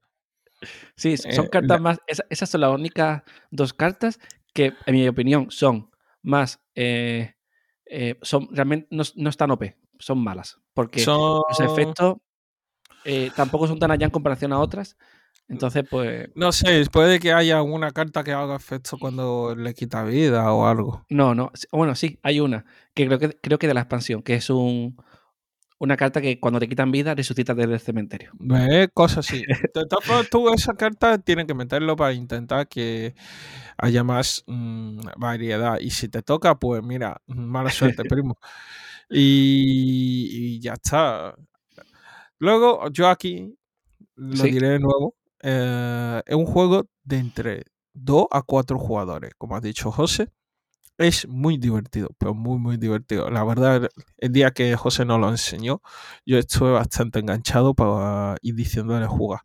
Sí, 0.95 1.17
son 1.17 1.45
Eh, 1.45 1.49
cartas 1.49 1.79
la- 1.79 1.83
más. 1.83 1.99
esa- 2.07 2.25
esas 2.29 2.49
son 2.49 2.61
las 2.61 2.71
únicas 2.71 3.23
dos 3.49 3.73
cartas 3.73 4.19
que, 4.53 4.73
en 4.85 4.95
mi 4.95 5.07
opinión, 5.07 5.49
son 5.51 5.89
más. 6.21 6.59
eh, 6.75 7.33
eh, 7.85 8.17
son 8.21 8.47
realmente 8.51 8.87
no, 8.91 9.03
no 9.15 9.29
están 9.29 9.51
OP, 9.51 9.75
son 10.01 10.23
malas. 10.23 10.57
Porque 10.73 11.01
Son... 11.01 11.41
los 11.49 11.59
efectos 11.59 12.17
eh, 13.03 13.31
tampoco 13.35 13.67
son 13.67 13.79
tan 13.79 13.91
allá 13.91 14.05
en 14.05 14.11
comparación 14.11 14.53
a 14.53 14.59
otras. 14.59 14.97
Entonces, 15.47 15.83
pues. 15.89 16.29
No 16.35 16.51
sé, 16.51 16.85
puede 16.91 17.19
que 17.19 17.33
haya 17.33 17.57
alguna 17.57 17.91
carta 17.91 18.23
que 18.23 18.31
haga 18.31 18.55
efecto 18.55 18.97
cuando 18.97 19.53
le 19.55 19.73
quita 19.73 20.03
vida 20.03 20.51
o 20.53 20.65
algo. 20.65 21.05
No, 21.09 21.35
no. 21.35 21.51
Bueno, 21.71 21.93
sí, 21.95 22.19
hay 22.23 22.39
una. 22.39 22.65
Que 22.93 23.05
creo 23.05 23.19
que, 23.19 23.29
creo 23.41 23.59
que 23.59 23.67
de 23.67 23.73
la 23.73 23.81
expansión, 23.81 24.23
que 24.23 24.35
es 24.35 24.49
un. 24.49 24.95
Una 25.77 25.97
carta 25.97 26.21
que 26.21 26.39
cuando 26.39 26.59
te 26.59 26.69
quitan 26.69 26.91
vida 26.91 27.15
resucitas 27.15 27.57
desde 27.57 27.73
el 27.73 27.79
cementerio. 27.79 28.31
¿Ves? 28.35 28.89
Cosas 28.93 29.27
así. 29.27 29.43
Formas, 30.03 30.29
tú 30.29 30.53
esa 30.53 30.75
carta 30.75 31.17
tienes 31.17 31.47
que 31.47 31.55
meterlo 31.55 31.95
para 31.95 32.13
intentar 32.13 32.67
que 32.67 33.15
haya 33.79 34.03
más 34.03 34.43
mm, 34.45 34.99
variedad. 35.17 35.79
Y 35.79 35.89
si 35.89 36.07
te 36.07 36.21
toca, 36.21 36.59
pues 36.59 36.83
mira, 36.83 37.19
mala 37.25 37.71
suerte, 37.71 38.03
primo. 38.07 38.37
Y, 39.11 40.55
y 40.57 40.61
ya 40.61 40.73
está. 40.73 41.35
Luego, 42.39 42.89
yo 42.89 43.07
aquí 43.09 43.57
lo 44.15 44.43
Sí. 44.43 44.51
diré 44.51 44.69
de 44.69 44.79
nuevo. 44.79 45.15
eh, 45.43 46.21
es 46.25 46.35
un 46.35 46.45
juego 46.45 46.87
de 47.03 47.17
entre 47.17 47.63
2 47.93 48.27
a 48.31 48.41
4 48.43 48.77
jugadores, 48.79 49.31
como 49.37 49.55
ha 49.55 49.61
dicho 49.61 49.91
José. 49.91 50.29
Es 50.97 51.27
muy 51.27 51.57
divertido, 51.57 52.09
pero 52.19 52.33
muy, 52.35 52.59
muy 52.59 52.77
divertido. 52.77 53.29
La 53.31 53.43
verdad, 53.43 53.89
el 54.17 54.31
día 54.33 54.51
que 54.51 54.75
José 54.77 55.05
nos 55.05 55.19
lo 55.19 55.29
enseñó, 55.29 55.81
yo 56.25 56.37
estuve 56.39 56.71
bastante 56.71 57.19
enganchado 57.19 57.73
para 57.75 58.37
ir 58.41 58.55
diciéndole 58.55 59.07
jugar. 59.07 59.41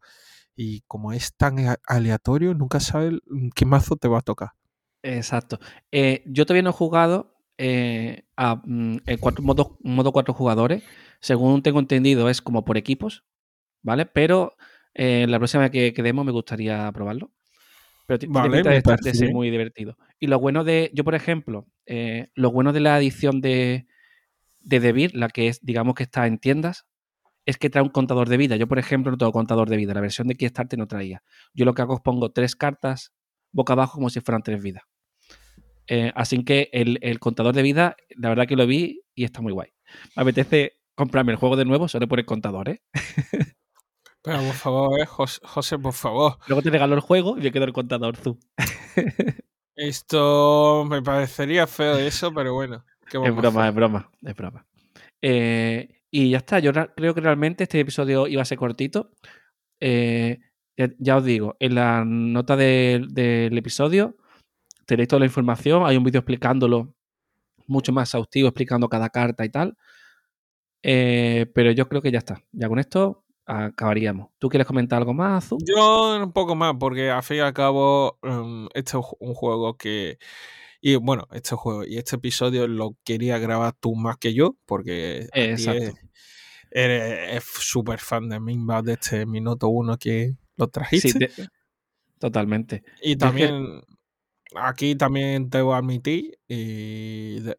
Y 0.57 0.83
como 0.83 1.13
es 1.13 1.35
tan 1.37 1.57
aleatorio, 1.87 2.55
nunca 2.55 2.81
sabes 2.81 3.15
mm, 3.27 3.51
qué 3.55 3.67
mazo 3.67 3.97
te 3.97 4.09
va 4.09 4.19
a 4.19 4.23
tocar. 4.23 4.51
Exacto. 5.03 5.59
Eh, 5.93 6.23
yo 6.27 6.45
todavía 6.47 6.63
no 6.63 6.71
he 6.71 6.73
jugado 6.73 7.36
eh, 7.59 8.25
a 8.37 8.57
mm, 8.65 8.99
el 9.07 9.21
cuatro- 9.21 9.45
modo, 9.45 9.79
modo 9.83 10.13
cuatro 10.13 10.35
jugadores. 10.35 10.83
Según 11.21 11.63
tengo 11.63 11.79
entendido, 11.81 12.29
es 12.31 12.43
como 12.43 12.65
por 12.65 12.77
equipos, 12.77 13.25
¿vale? 13.83 14.07
Pero 14.07 14.57
eh, 14.95 15.27
la 15.29 15.39
próxima 15.39 15.65
vez 15.65 15.73
que 15.73 15.93
quedemos 15.95 16.25
me 16.25 16.33
gustaría 16.33 16.91
probarlo. 16.93 17.33
Pero 18.07 18.19
tiene 18.19 18.33
Vale, 18.35 18.57
pinta 18.59 18.71
me 18.71 18.77
de, 18.77 18.83
parece 18.83 19.09
de 19.11 19.15
ser 19.15 19.33
muy 19.33 19.51
divertido. 19.51 19.97
Y 20.21 20.29
lo 20.29 20.39
bueno 20.39 20.65
de, 20.65 20.91
yo 20.95 21.05
por 21.05 21.15
ejemplo, 21.15 21.67
eh, 21.87 22.29
lo 22.35 22.51
bueno 22.53 22.73
de 22.73 22.81
la 22.81 22.99
edición 22.99 23.41
de, 23.41 23.87
de 24.61 24.81
Debir, 24.81 25.15
la 25.17 25.29
que 25.29 25.49
es, 25.49 25.61
digamos 25.65 25.95
que 25.95 26.05
está 26.05 26.27
en 26.27 26.39
tiendas, 26.39 26.87
es 27.47 27.59
que 27.59 27.71
trae 27.71 27.83
un 27.83 27.91
contador 27.91 28.29
de 28.29 28.37
vida. 28.37 28.57
Yo, 28.57 28.69
por 28.69 28.79
ejemplo, 28.79 29.11
no 29.13 29.19
tengo 29.19 29.33
contador 29.33 29.69
de 29.71 29.77
vida. 29.77 29.95
La 29.95 30.01
versión 30.01 30.29
de 30.29 30.35
Kickstarter 30.37 30.79
no 30.79 30.87
traía. 30.89 31.23
Yo 31.55 31.65
lo 31.65 31.75
que 31.75 31.83
hago 31.83 31.95
es 31.95 32.01
pongo 32.01 32.31
tres 32.33 32.57
cartas 32.57 33.13
boca 33.53 33.73
abajo 33.75 33.95
como 33.95 34.11
si 34.11 34.21
fueran 34.21 34.43
tres 34.43 34.63
vidas. 34.63 34.83
Eh, 35.89 36.13
así 36.15 36.45
que 36.45 36.69
el, 36.73 36.99
el 37.03 37.19
contador 37.21 37.55
de 37.55 37.63
vida, 37.63 37.97
la 38.17 38.29
verdad 38.29 38.47
que 38.47 38.57
lo 38.57 38.67
vi 38.67 39.03
y 39.15 39.25
está 39.25 39.41
muy 39.41 39.53
guay. 39.53 39.71
Me 40.17 40.23
apetece 40.23 40.79
comprarme 40.95 41.33
el 41.33 41.39
juego 41.39 41.57
de 41.57 41.65
nuevo 41.65 41.89
solo 41.89 42.09
por 42.09 42.19
el 42.19 42.27
contador, 42.27 42.69
¿eh? 42.69 42.83
Pero 44.23 44.39
por 44.39 44.55
favor, 44.55 45.01
eh, 45.01 45.07
Jos- 45.07 45.41
José, 45.45 45.79
por 45.79 45.93
favor. 45.93 46.39
Luego 46.49 46.63
te 46.63 46.71
regalo 46.71 46.95
el 46.97 47.01
juego 47.01 47.37
y 47.39 47.43
me 47.43 47.53
quedo 47.53 47.65
el 47.65 47.73
contador 47.73 48.17
tú. 48.17 48.39
Esto 49.77 50.87
me 50.89 51.03
parecería 51.03 51.67
feo 51.67 51.99
eso, 51.99 52.33
pero 52.33 52.55
bueno. 52.55 52.85
¿qué 53.11 53.19
Es 53.23 53.35
broma, 53.37 53.69
es 53.69 53.75
broma, 53.75 54.11
es 54.23 54.35
broma. 54.35 54.67
Eh, 55.21 56.01
y 56.11 56.31
ya 56.31 56.39
está, 56.39 56.59
yo 56.61 56.73
creo 56.73 57.15
que 57.15 57.21
realmente 57.21 57.65
este 57.65 57.81
episodio 57.81 58.27
iba 58.27 58.41
a 58.43 58.47
ser 58.47 58.59
cortito. 58.59 59.13
Eh, 59.81 60.39
ya, 60.79 60.91
ya 60.99 61.17
os 61.19 61.25
digo, 61.25 61.57
en 61.61 61.75
la 61.75 62.05
nota 62.07 62.57
del 62.57 63.57
episodio 63.57 64.17
tenéis 64.87 65.09
toda 65.09 65.21
la 65.21 65.27
información, 65.27 65.85
hay 65.85 65.97
un 65.97 66.05
vídeo 66.05 66.21
explicándolo 66.21 66.95
mucho 67.67 67.93
más 67.93 68.09
exhaustivo, 68.09 68.49
explicando 68.49 68.89
cada 68.89 69.11
carta 69.11 69.45
y 69.45 69.51
tal. 69.51 69.77
Eh, 70.83 71.47
pero 71.55 71.73
yo 71.73 71.89
creo 71.89 72.01
que 72.03 72.13
ya 72.13 72.19
está. 72.19 72.43
Ya 72.53 72.69
con 72.69 72.79
esto 72.79 73.25
acabaríamos. 73.45 74.31
¿Tú 74.39 74.49
quieres 74.49 74.67
comentar 74.67 74.99
algo 74.99 75.15
más, 75.15 75.45
Azu? 75.45 75.59
Yo 75.65 76.17
un 76.23 76.33
poco 76.33 76.55
más, 76.55 76.75
porque 76.79 77.11
al 77.11 77.23
fin 77.23 77.39
y 77.39 77.41
al 77.41 77.53
cabo, 77.53 78.19
um, 78.23 78.69
este 78.75 78.97
es 78.99 79.05
un 79.21 79.35
juego 79.35 79.77
que. 79.77 80.19
Y 80.81 80.97
bueno, 80.97 81.27
este 81.33 81.57
juego 81.57 81.85
y 81.85 81.97
este 81.97 82.17
episodio 82.17 82.69
lo 82.69 82.97
quería 83.03 83.39
grabar 83.39 83.73
tú 83.79 83.97
más 83.97 84.19
que 84.19 84.35
yo, 84.35 84.57
porque 84.67 85.29
Exacto. 85.33 85.83
es- 85.83 85.95
eres 86.71 87.45
súper 87.45 87.99
fan 87.99 88.29
de 88.29 88.39
Minba 88.39 88.83
de 88.83 88.93
este 88.95 89.25
minuto 89.27 89.69
uno 89.69 89.97
que 89.97 90.37
lo 90.57 90.67
Sí, 90.67 90.71
trajiste. 90.71 91.19
de- 91.19 91.31
totalmente. 92.19 92.83
y 93.03 93.17
Yo 93.17 93.27
es 93.29 93.35
que- 93.35 93.47
también, 93.49 93.81
aquí 94.55 94.95
también 94.97 95.51
a 95.53 95.77
admitir, 95.77 96.39
y 96.49 97.41
de- 97.41 97.57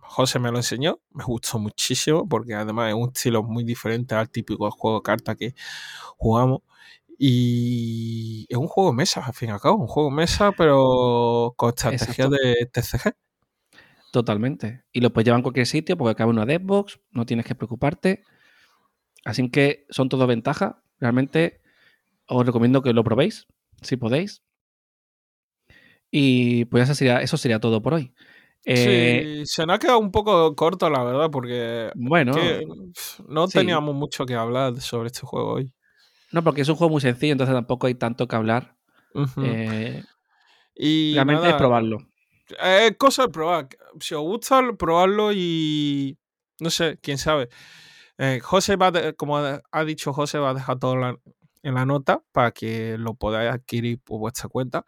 José 0.00 0.38
me 0.38 0.50
lo 0.50 0.56
enseñó, 0.56 1.00
me 1.12 1.22
gustó 1.24 1.58
muchísimo, 1.58 2.26
porque 2.26 2.54
además 2.54 2.88
es 2.88 2.94
un 2.94 3.08
estilo 3.08 3.42
muy 3.42 3.62
diferente 3.62 4.14
al 4.14 4.30
típico 4.30 4.70
juego 4.70 4.98
de 4.98 5.02
cartas 5.02 5.36
que 5.36 5.54
jugamos. 6.16 6.60
Y 7.18 8.46
es 8.48 8.56
un 8.56 8.68
juego 8.68 8.90
de 8.90 8.96
mesa, 8.96 9.20
al 9.24 9.34
fin 9.34 9.50
y 9.50 9.52
al 9.52 9.60
cabo, 9.60 9.76
un 9.76 9.86
juego 9.88 10.08
de 10.10 10.16
mesa, 10.16 10.52
pero 10.52 11.52
con 11.56 11.70
estrategia 11.70 12.28
de 12.28 12.66
TCG. 12.72 13.12
Totalmente. 14.12 14.84
Y 14.92 15.00
lo 15.00 15.12
puedes 15.12 15.26
llevar 15.26 15.40
en 15.40 15.42
cualquier 15.42 15.66
sitio 15.66 15.96
porque 15.98 16.14
cabe 16.14 16.30
una 16.30 16.44
Xbox, 16.44 17.00
no 17.10 17.26
tienes 17.26 17.44
que 17.44 17.54
preocuparte. 17.54 18.22
Así 19.24 19.50
que 19.50 19.84
son 19.90 20.08
todo 20.08 20.26
ventajas. 20.26 20.76
Realmente 21.00 21.60
os 22.26 22.46
recomiendo 22.46 22.82
que 22.82 22.92
lo 22.92 23.04
probéis, 23.04 23.46
si 23.82 23.96
podéis. 23.96 24.42
Y 26.10 26.64
pues 26.66 26.84
eso 26.84 26.94
sería, 26.94 27.20
eso 27.20 27.36
sería 27.36 27.60
todo 27.60 27.82
por 27.82 27.94
hoy. 27.94 28.12
Eh, 28.64 29.42
sí, 29.44 29.46
se 29.46 29.66
nos 29.66 29.76
ha 29.76 29.78
quedado 29.78 29.98
un 29.98 30.10
poco 30.10 30.54
corto, 30.54 30.90
la 30.90 31.02
verdad, 31.02 31.30
porque 31.30 31.90
bueno, 31.94 32.34
que, 32.34 32.66
no 33.26 33.48
sí. 33.48 33.58
teníamos 33.58 33.94
mucho 33.94 34.26
que 34.26 34.34
hablar 34.34 34.80
sobre 34.80 35.06
este 35.08 35.20
juego 35.20 35.54
hoy. 35.54 35.72
no, 36.32 36.42
porque 36.44 36.62
es 36.62 36.68
un 36.68 36.76
juego 36.76 36.92
muy 36.92 37.00
sencillo, 37.00 37.32
entonces 37.32 37.54
tampoco 37.54 37.86
hay 37.86 37.94
tanto 37.94 38.26
que 38.26 38.36
hablar. 38.36 38.74
Ujú. 39.14 39.42
Eh, 39.44 40.02
y 40.74 41.14
realmente 41.14 41.42
es 41.42 41.46
nada, 41.46 41.58
probarlo. 41.58 41.98
Es 42.62 42.96
cosa 42.96 43.22
de 43.22 43.28
probar. 43.28 43.68
Si 44.00 44.14
os 44.14 44.22
gusta, 44.22 44.62
probarlo 44.78 45.32
y. 45.32 46.18
No 46.60 46.70
sé, 46.70 46.98
quién 47.00 47.18
sabe. 47.18 47.48
Eh, 48.16 48.40
José 48.42 48.76
va, 48.76 48.90
de- 48.90 49.14
como 49.14 49.36
ha 49.38 49.84
dicho 49.84 50.12
José, 50.12 50.38
va 50.38 50.50
a 50.50 50.54
dejar 50.54 50.78
todo 50.78 50.96
la, 50.96 51.16
en 51.62 51.74
la 51.74 51.86
nota 51.86 52.22
para 52.32 52.50
que 52.50 52.96
lo 52.98 53.14
podáis 53.14 53.52
adquirir 53.52 54.00
por 54.00 54.18
vuestra 54.18 54.48
cuenta 54.48 54.84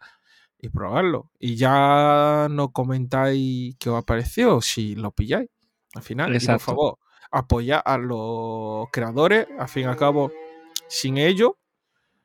y 0.61 0.69
probarlo. 0.69 1.31
Y 1.39 1.55
ya 1.55 2.47
nos 2.49 2.71
comentáis 2.71 3.75
qué 3.79 3.89
os 3.89 3.97
ha 3.97 4.05
parecido, 4.05 4.61
si 4.61 4.95
lo 4.95 5.11
pilláis 5.11 5.49
al 5.95 6.03
final. 6.03 6.35
Y 6.35 6.45
por 6.45 6.59
favor, 6.59 6.97
apoyad 7.31 7.81
a 7.83 7.97
los 7.97 8.87
creadores. 8.91 9.47
Al 9.57 9.67
fin 9.67 9.83
y 9.83 9.85
al 9.85 9.97
cabo, 9.97 10.31
sin 10.87 11.17
ellos 11.17 11.53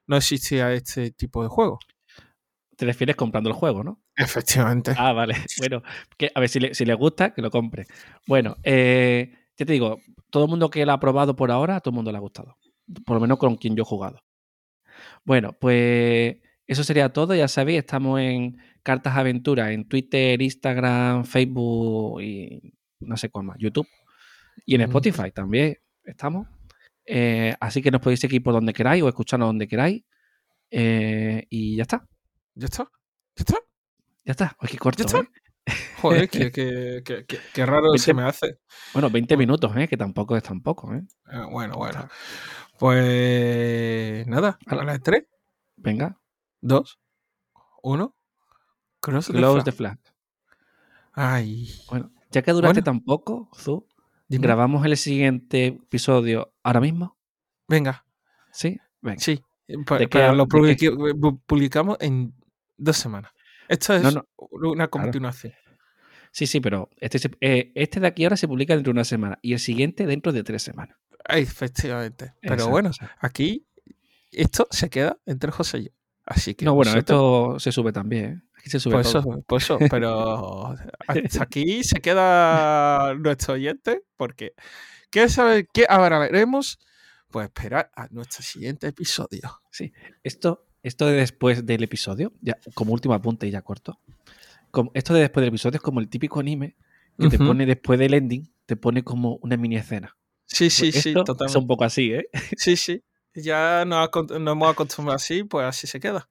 no 0.07 0.17
existía 0.17 0.73
este 0.73 1.11
tipo 1.11 1.43
de 1.43 1.49
juego. 1.49 1.79
Te 2.77 2.85
refieres 2.85 3.17
comprando 3.17 3.49
el 3.49 3.57
juego, 3.57 3.83
¿no? 3.83 4.03
Efectivamente. 4.15 4.95
Ah, 4.97 5.13
vale. 5.13 5.35
Bueno, 5.59 5.83
que, 6.19 6.31
a 6.35 6.41
ver, 6.41 6.49
si 6.51 6.61
le, 6.61 6.75
si 6.75 6.85
le 6.85 6.95
gusta, 6.95 7.33
que 7.33 7.41
lo 7.41 7.51
compre. 7.51 7.87
Bueno, 8.27 8.57
eh, 8.63 9.33
ya 9.57 9.65
te 9.65 9.73
digo, 9.73 9.99
todo 10.31 10.45
el 10.45 10.51
mundo 10.51 10.69
que 10.69 10.85
lo 10.85 10.93
ha 10.93 11.01
probado 11.01 11.35
por 11.35 11.51
ahora, 11.51 11.77
a 11.77 11.81
todo 11.81 11.93
el 11.93 11.97
mundo 11.97 12.13
le 12.13 12.19
ha 12.19 12.21
gustado. 12.21 12.59
Por 13.07 13.15
lo 13.15 13.21
menos 13.21 13.39
con 13.39 13.57
quien 13.57 13.75
yo 13.75 13.83
he 13.83 13.87
jugado. 13.87 14.21
Bueno, 15.25 15.57
pues 15.59 16.37
eso 16.67 16.85
sería 16.85 17.09
todo. 17.13 17.35
Ya 17.35 17.49
sabéis, 17.49 17.79
estamos 17.81 18.21
en 18.21 18.57
Cartas 18.83 19.17
Aventuras, 19.17 19.71
en 19.71 19.87
Twitter, 19.89 20.41
Instagram, 20.41 21.25
Facebook 21.25 22.21
y 22.23 22.75
no 23.01 23.17
sé 23.17 23.29
cuál 23.31 23.47
más, 23.47 23.57
YouTube. 23.59 23.87
Y 24.65 24.75
en. 24.77 24.83
Spotify 24.83 25.31
también 25.33 25.77
estamos. 26.05 26.49
Eh, 27.05 27.55
así 27.61 27.83
que 27.83 27.91
nos 27.91 28.01
podéis 28.01 28.21
seguir 28.21 28.43
por 28.43 28.53
donde 28.55 28.73
queráis 28.73 29.03
o 29.03 29.09
escucharnos 29.09 29.49
donde 29.49 29.69
queráis. 29.69 30.03
Eh, 30.71 31.47
y 31.51 31.77
ya 31.77 31.83
está, 31.83 32.07
¿Ya 32.55 32.67
está? 32.67 32.85
¿Ya 33.37 33.43
está? 33.43 33.57
ya 34.25 34.31
está. 34.33 34.57
Qué 34.69 34.79
corto, 34.79 35.05
está? 35.05 35.21
¿eh? 35.21 35.73
Joder, 36.01 36.29
qué, 36.31 36.51
qué- 36.51 37.03
qué- 37.05 37.27
qué- 37.55 37.67
raro 37.67 37.87
se 37.97 38.13
20 38.13 38.15
me 38.15 38.29
hace. 38.29 38.59
Bueno, 38.93 39.11
20 39.11 39.37
minutos, 39.37 39.77
¿eh? 39.77 39.87
que 39.87 39.97
tampoco 39.97 40.37
es 40.37 40.43
tampoco. 40.43 40.93
Ah, 41.27 41.47
bueno, 41.51 41.75
bueno. 41.77 42.09
Pues 42.79 44.27
nada, 44.27 44.59
a 44.67 44.75
las 44.77 45.01
3, 45.03 45.25
Venga, 45.77 46.19
2, 46.67 46.99
1. 47.83 48.15
Cross 49.01 49.27
the 49.27 49.33
close 49.35 49.53
flag. 49.55 49.65
the 49.65 49.73
flag. 49.73 49.99
Ay, 51.13 51.69
Bueno, 51.89 52.13
ya 52.31 52.43
que 52.43 52.53
duraste 52.53 52.81
Bueno. 52.81 52.85
tan 52.85 53.01
poco, 53.01 53.49
Zu, 53.55 53.87
dime. 54.29 54.43
grabamos 54.43 54.85
el 54.85 54.97
siguiente 54.97 55.67
episodio 55.67 56.53
ahora 56.63 56.81
mismo. 56.81 57.17
Venga, 57.69 58.05
¿Sí? 58.53 58.79
Venga. 59.01 59.21
sí. 59.21 59.43
Pa- 59.87 59.99
¿De 59.99 60.05
qué 60.07 60.19
pero 60.19 60.33
hab- 60.33 60.37
lo 60.37 60.47
pu- 60.47 61.41
publicamos 61.47 61.97
en 62.01 62.35
dos 62.77 62.97
semanas. 62.97 63.33
Esto 63.69 63.95
es 63.95 64.03
No, 64.03 64.11
no, 64.13 64.25
una 64.71 64.87
continuación. 64.89 65.55
Sí, 66.31 66.47
sí, 66.47 66.61
pero 66.61 66.89
este, 66.99 67.19
se- 67.19 67.31
eh, 67.41 67.73
este 67.75 67.99
de 67.99 68.07
aquí 68.07 68.25
ahora 68.25 68.37
se 68.37 68.47
publica 68.47 68.75
dentro 68.75 68.91
de 68.93 68.97
una 68.99 69.05
semana 69.05 69.39
y 69.43 69.55
el 69.55 69.59
siguiente 69.59 70.07
dentro 70.07 70.33
de 70.33 70.45
tres 70.45 70.63
semanas. 70.63 70.97
Efectivamente. 71.29 72.35
Pero 72.41 72.55
Exacto, 72.55 72.71
bueno, 72.71 72.91
aquí 73.21 73.67
esto 74.31 74.69
se 74.71 74.89
queda 74.91 75.19
entre 75.27 75.51
José 75.51 75.79
y 75.79 75.85
yo. 75.87 75.91
Así 76.27 76.55
que 76.55 76.65
No, 76.65 76.75
bueno, 76.75 76.91
vosotros- 76.93 77.55
esto 77.57 77.61
se 77.61 77.73
sube 77.73 77.93
también. 77.93 78.25
¿eh? 78.25 78.43
Aquí 78.59 78.69
se 78.71 78.81
sube 78.81 78.95
Pues 78.95 79.13
todo. 79.13 79.21
eso, 79.33 79.45
pues 79.47 79.65
eso, 79.65 79.79
pero 80.01 80.75
hasta 81.07 81.43
aquí 81.45 81.85
se 81.85 82.01
queda 82.01 83.15
nuestro 83.15 83.55
oyente 83.55 84.03
porque 84.17 84.53
¿quieres 85.11 85.33
saber 85.35 85.69
qué 85.73 85.87
ahora 85.89 86.19
veremos? 86.19 86.79
Pues 87.31 87.47
esperar 87.47 87.91
a 87.95 88.09
nuestro 88.11 88.43
siguiente 88.43 88.89
episodio. 88.89 89.61
Esto, 90.25 90.67
esto 90.83 91.07
de 91.07 91.13
después 91.15 91.65
del 91.67 91.83
episodio, 91.85 92.33
ya 92.41 92.57
como 92.75 92.93
último 92.93 93.15
apunte 93.15 93.47
y 93.47 93.51
ya 93.51 93.63
corto. 93.63 94.01
Como, 94.71 94.91
esto 94.95 95.15
de 95.15 95.21
después 95.21 95.43
del 95.43 95.49
episodio 95.49 95.77
es 95.77 95.83
como 95.83 96.01
el 96.01 96.09
típico 96.09 96.41
anime 96.41 96.77
que 97.19 97.29
te 97.29 97.39
pone 97.39 97.67
después 97.67 97.99
del 97.99 98.15
ending, 98.15 98.53
te 98.67 98.77
pone 98.77 99.03
como 99.05 99.37
una 99.43 99.57
mini 99.57 99.77
escena. 99.77 100.17
Sí, 100.45 100.71
sí, 100.71 100.91
Pues 100.91 101.03
sí, 101.03 101.09
esto 101.11 101.21
Es 101.21 101.25
totalmente. 101.27 101.59
un 101.59 101.67
poco 101.67 101.85
así, 101.85 102.13
¿eh? 102.13 102.27
Sí, 102.57 102.77
sí. 102.77 103.03
Ya 103.37 103.85
nos 103.85 104.09
hemos 104.31 104.71
acostumbrado 104.71 105.17
así, 105.17 105.45
pues 105.45 105.67
así 105.67 105.87
se 105.87 106.01
queda. 106.01 106.29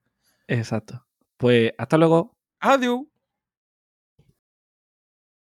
Exacto. 0.48 1.06
Pues 1.38 1.72
hasta 1.78 1.98
luego. 1.98 2.36
Adiós. 2.60 3.02